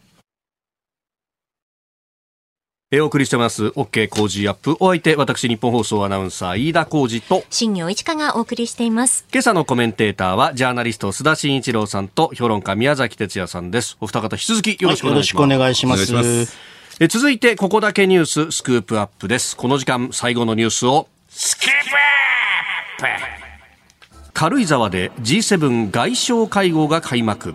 [2.90, 9.24] えーお送りしてます OK 工事アップお相手私日本放送アナウンサー飯田浩二と新業一華がお送りしています。
[9.32, 16.12] 今朝のコメンテーターはジャーナリスト須田慎一郎さんと評論家宮崎哲也さんですお二方引き続きよろしくお願いします、願いします。
[16.12, 27.54] お願いしますえー続いてここだけニューススクープアップですこの時間最後のニュースをスクープアップ軽井沢で G7 外相会合が開幕。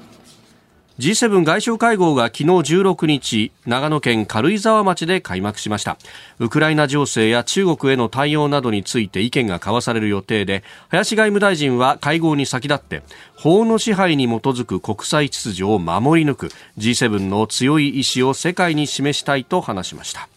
[0.98, 6.00] G7 外相会合が昨日16日長野県軽井沢町で開幕しました。
[6.40, 13.04] ウクライナ情勢や中国への対応などについて意見が交わされる予定で林外務大臣は会合に先立って
[13.36, 16.48] 法の支配に基づく国際秩序を守り抜く
[16.80, 20.28] G7 の強い意志を世界に示したいと話しました。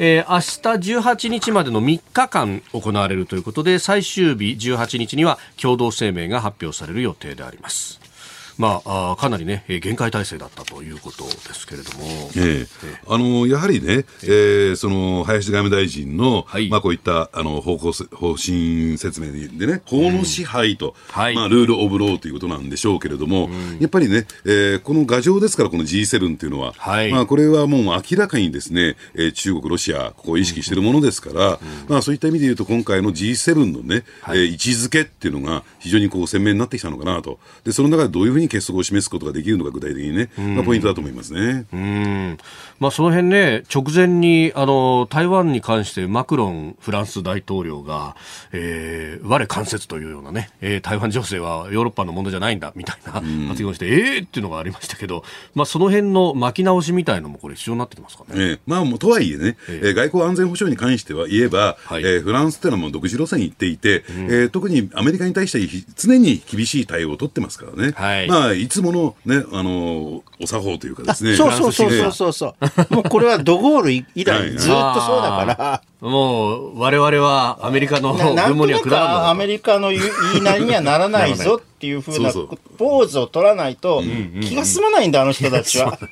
[0.00, 8.07] えー明日18日までの3日間行われるということで最終日18日には共同声明が発表される予定であります。
[8.58, 12.04] まあ、あーかなりね、えー厳戒態勢だったということですけれども。
[12.36, 12.66] ええ。
[13.06, 16.68] あのやはりね、えーその林外務大臣の、はい。
[16.68, 21.34] まあ、こういったあの方向せ方針説明でね、法の支配と、はい。
[21.36, 23.48] まあ、ルール・オブ・ローということなんでしょうけれども、
[23.80, 27.12] やっぱりね、えーこの牙城ですから、この G7 っていうのは、はい。
[27.12, 34.38] まあ、これはもう明らかにですね、えー中国、ロシア、ここを意識しているものですから、まあ、そういった意味で言うと、今回の G7 のね、はい。
[34.38, 41.66] えー位置づけっていうのが非常にこう鮮明になってきたのかなと、でその中でどういうふうにに結束を示すことができるのか、具体的にね、まあ、ポイントだと思いますね。
[41.72, 42.38] うん。
[42.80, 48.16] まあ、その辺ね、直前にあの台湾に関してマクロンフランス大統領が、
[48.52, 53.26] えー、我関節というようなね、えー、台湾情勢はヨーロッパのものじゃないんだみたいな発
[53.62, 55.24] 言をして、ええー、っていうのがありましたけど、
[55.54, 58.30] まあ、その辺の巻き直しみたいのもこれ必要になってきますかね？
[58.34, 65.58] えー、まあ、もうとはいえね、えー、外交安全保障に関しては言えば、はい、えー、フランスっていうのはもう独自路線に行っていて、うん、えー、特にアメリカに対して
[65.96, 71.36] 常に厳しい対応を取ってますからね、はい、まあ、いつもの,、ね、あのお作法というかですね。
[71.36, 72.54] そうそうそうそうそ
[72.90, 72.94] う。
[72.94, 75.82] もうこれはドゴール以来ずっとそうだから。
[76.00, 80.00] もう、我々はアメリカの軍門には下らんアメリカの言
[80.36, 82.32] いなりにはならないぞっていうふうな
[82.76, 84.02] ポーズを取らないと
[84.40, 85.98] 気が済まないんだ、あの人たちは。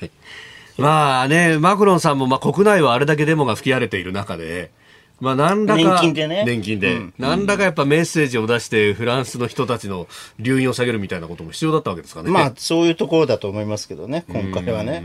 [0.77, 4.71] まあね、マクロンさんもまあ国内はあれだけデモが吹き荒れている中で、
[5.19, 10.09] まあ、何らか年金でね年金で、うん、何らかやっぱメッセージを出してフランスの人たちの
[10.39, 12.31] 留飲を下げるみたいなことも必要だったわけですかね。
[12.31, 15.03] まあそういうところだと思いますけどね今回はね。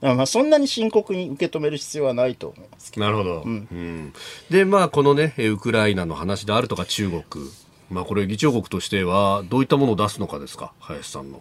[0.00, 3.42] まあそんなに深刻に受け止める必要はないと思いますなるほど。
[3.42, 4.12] うん、
[4.50, 7.22] でまあこのねウクライナの話であるとか中国
[7.90, 11.40] まあこれ議長国としてはどういったものを出すのかですか林さんの。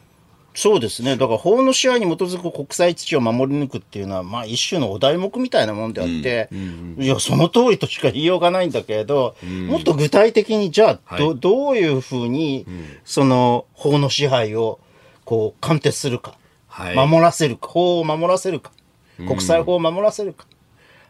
[0.56, 1.18] そうですね。
[1.18, 12.68] だから法の支配に基づく国際秩序を守り抜くっていうのは、まあ一種のお題目みたいなもんであって、うんうん、いや、その通りとしか言いようがないんだけれど、うん、もっと具体的に、じゃあ、ど、はい、どういうふうに、
[13.04, 14.80] その法の支配を、
[15.26, 16.38] こう、貫徹するか、
[16.68, 18.72] はい、守らせるか、法を守らせるか、
[19.18, 20.46] 国際法を守らせるか、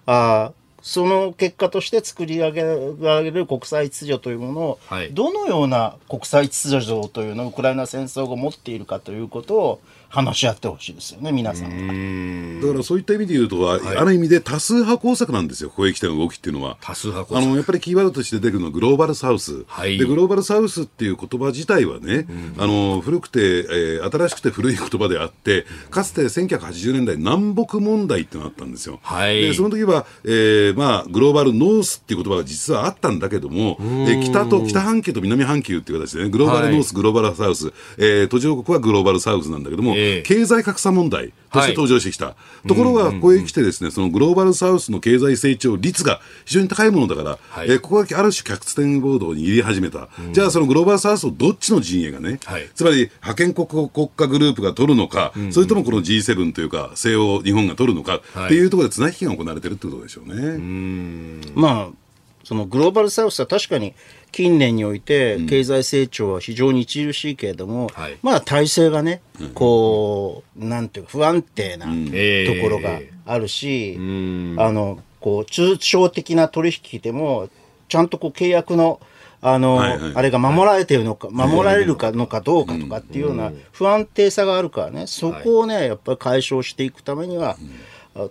[0.06, 2.62] ああ、その結果として作り上げ
[3.00, 9.82] られる国際秩序というものを、はい、どのような国際秩序というのをウクライナ戦争が持っているかということを
[10.14, 16.78] 話し合ってほしいですよね、皆さんだからそういった意味で言うと、はい、ある意味で多数派工作なんですよ、攻撃的な動きっていうのは。
[16.82, 17.48] 多数派工作。
[17.48, 29.00] あのやっぱりキーワードとして出てくるのはグローバルサウス、はい、でグローバルサウスっていう言葉自体はね、うん、あの古くて、えー、新しくて古い言葉であって、かつて1980年代、南北問題ってのがあったんですよ。
[29.02, 42.36] はい、でその時は、えーまあ、グローバルノースっていう言葉が実はあったんだけども、えー、北と北半球と南半球っていう形でね、グローバルノース、はい、グローバルサウス、えー、途上国はグローバルサウスなんだけども、えー、経済格差問題として登場してきた、は
[42.66, 61.44] い、ところがここへ来てですねそのグローバルサウスの経済成長率が非常に高いものだから、はい、えー、ここがある種客点ボードに入れ始めた、うん、じゃあそのグローバルサウスをどっちの陣営がね、はい、つまり覇権国国家グループが取るのか、うん、それともこの G7 というか西欧日本が取るのかっていうところで綱引きが行われてるってことでしょうね。
[61.56, 62.03] まあ
[62.44, 63.94] そのグローバルサウスは確かに
[64.32, 69.22] 近年において経済成長は非常に著しいけれども、うんはい、まあ体制がね、
[69.54, 77.50] こう、なんていうか不安定なところがあるし、あの、こう、中小的な取引でも、
[77.88, 79.00] ちゃんとこう契約の、
[79.40, 87.58] あの、はいはい、あれが守られてるのか、守られるかのかどうかとかっていうような不安定さがあるからね、そこをね、やっぱり解消していくためには、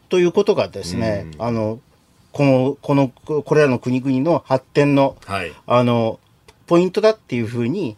[0.08, 1.78] ということがですね、あの、
[2.32, 6.18] この、この、これらの国々の発展の、はい、あの、
[6.66, 7.96] ポイントだっていうふうに、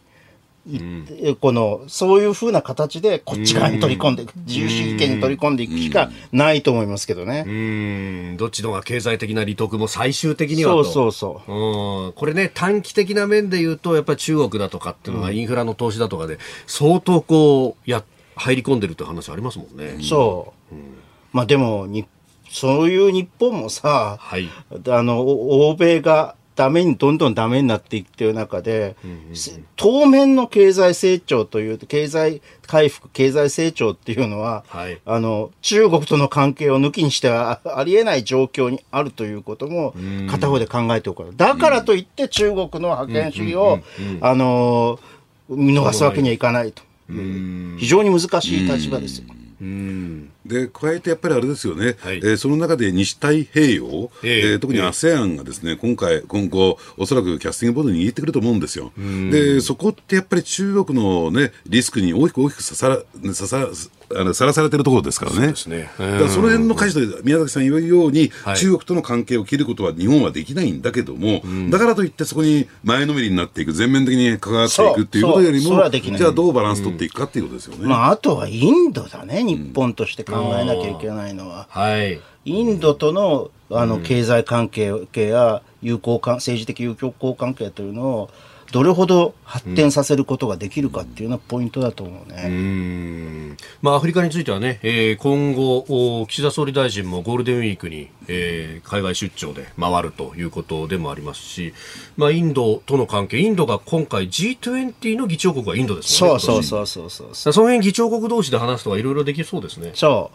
[0.67, 7.45] うん、この、そういうふうな形で、こっち側に取り込んでいく、自由主義権に取り込んでいくしかないと思いますけどね。
[7.47, 11.53] うん、どっちのが経済的な利得も最終的にはそうそうそう。
[11.53, 18.03] うん、これね、短期的な面で言うと、やっぱり中国だとかっていうのが、インフラの投資だとかで、相当こう、や、
[18.37, 19.99] 入り込んでるって話ありますもんね。
[20.03, 20.75] そう。
[20.75, 20.97] うん、
[21.33, 22.07] まあでも、日
[22.55, 24.49] そういう日本もさ、はい、
[24.89, 29.35] あの、欧米がダメに、どんどんダメになっていってる中で、うんうんうん、
[29.75, 39.93] 当面の経済成長という、経済回復、経済成長っていうのは、はい、あの、中国との関係を抜きにしてはありえない状況にあるということも、
[40.31, 41.29] 片方で考えておく。
[41.35, 43.81] だからといって中国の覇権主義を、
[44.21, 45.01] あの、
[45.49, 46.85] 見逃すわけにはいかないと。
[47.09, 49.25] 非常に難しい立場ですよ。
[49.65, 50.31] うん。
[50.45, 58.93] で加えてやっぱりあれですよね、はい、えー、その中で西太平洋、えー、えー、特に ASEAN がですね、今回、今後、おそらくキャスティングボードに握ってくると思うんですよ。
[58.97, 62.99] で、そこってやっぱり中国の、ね、リスクに大きく大きくささら
[63.35, 63.69] ささ
[64.15, 65.53] あのさらされてるところですからね。
[65.55, 77.83] そねだからその辺の舵取り、宮崎さん言うように、はい、中国との関係を切ることは日本はできないんだけども、うん、だからといってそこに前のめりになっていく、全面的に関わっていくっていうことよりも、じゃあどうバランス取っていくかっていうことですよね。
[77.83, 81.67] うん、まあ、あとはインドだね、日本として考えなきゃいけないのは。
[81.71, 82.21] はい。
[82.45, 88.31] インドとのあの経済関係や友好関政治的友好関係というのを
[88.75, 92.43] どれほど発展させることができるかっていうのはポイントだと思うね。
[92.47, 101.73] うんまあ、アフリカについてはね、えー、今後、岸田総理大臣もゴールデンウィークに、えー、海外出張で回るということでもありますし、
[102.17, 106.41] まあ、インドとの関係、インドが今回 G20 の議長国はインドですもんね。
[106.41, 109.93] そうそうそうそうそうその辺議長国同士で話すとかいろいろできそうですね。
[109.95, 110.33] そ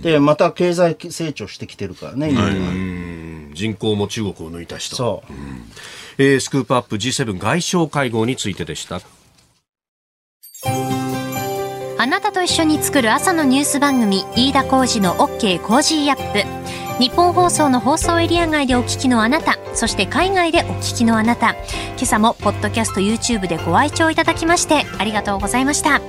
[0.00, 0.02] う。
[0.02, 3.54] で、また経済成長してきてるからね、インドは。
[3.54, 4.94] 人口も中国を抜いた人。
[4.94, 5.32] そう。
[6.20, 9.00] えー、スクープアップ G7 外相会合についてでした。
[12.00, 17.02] あなたと一緒に作る朝のニュース番組飯田浩二の OK コージーアップ。
[17.02, 21.52] 日本放送の放送エリア外でお聞きのあなたそして海外でお聞きのあなた。
[21.52, 26.00] 今朝もポッドキャスト YouTube でご愛聴いただきましてありがとうございました。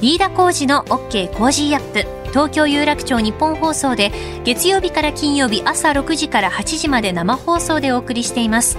[0.00, 2.24] 飯田浩司の OK Cozy up。
[2.30, 4.10] 東京有楽町ニッポン放送で
[4.44, 8.78] 月曜日から金曜日朝6時から8時まで生放送でお送りしています。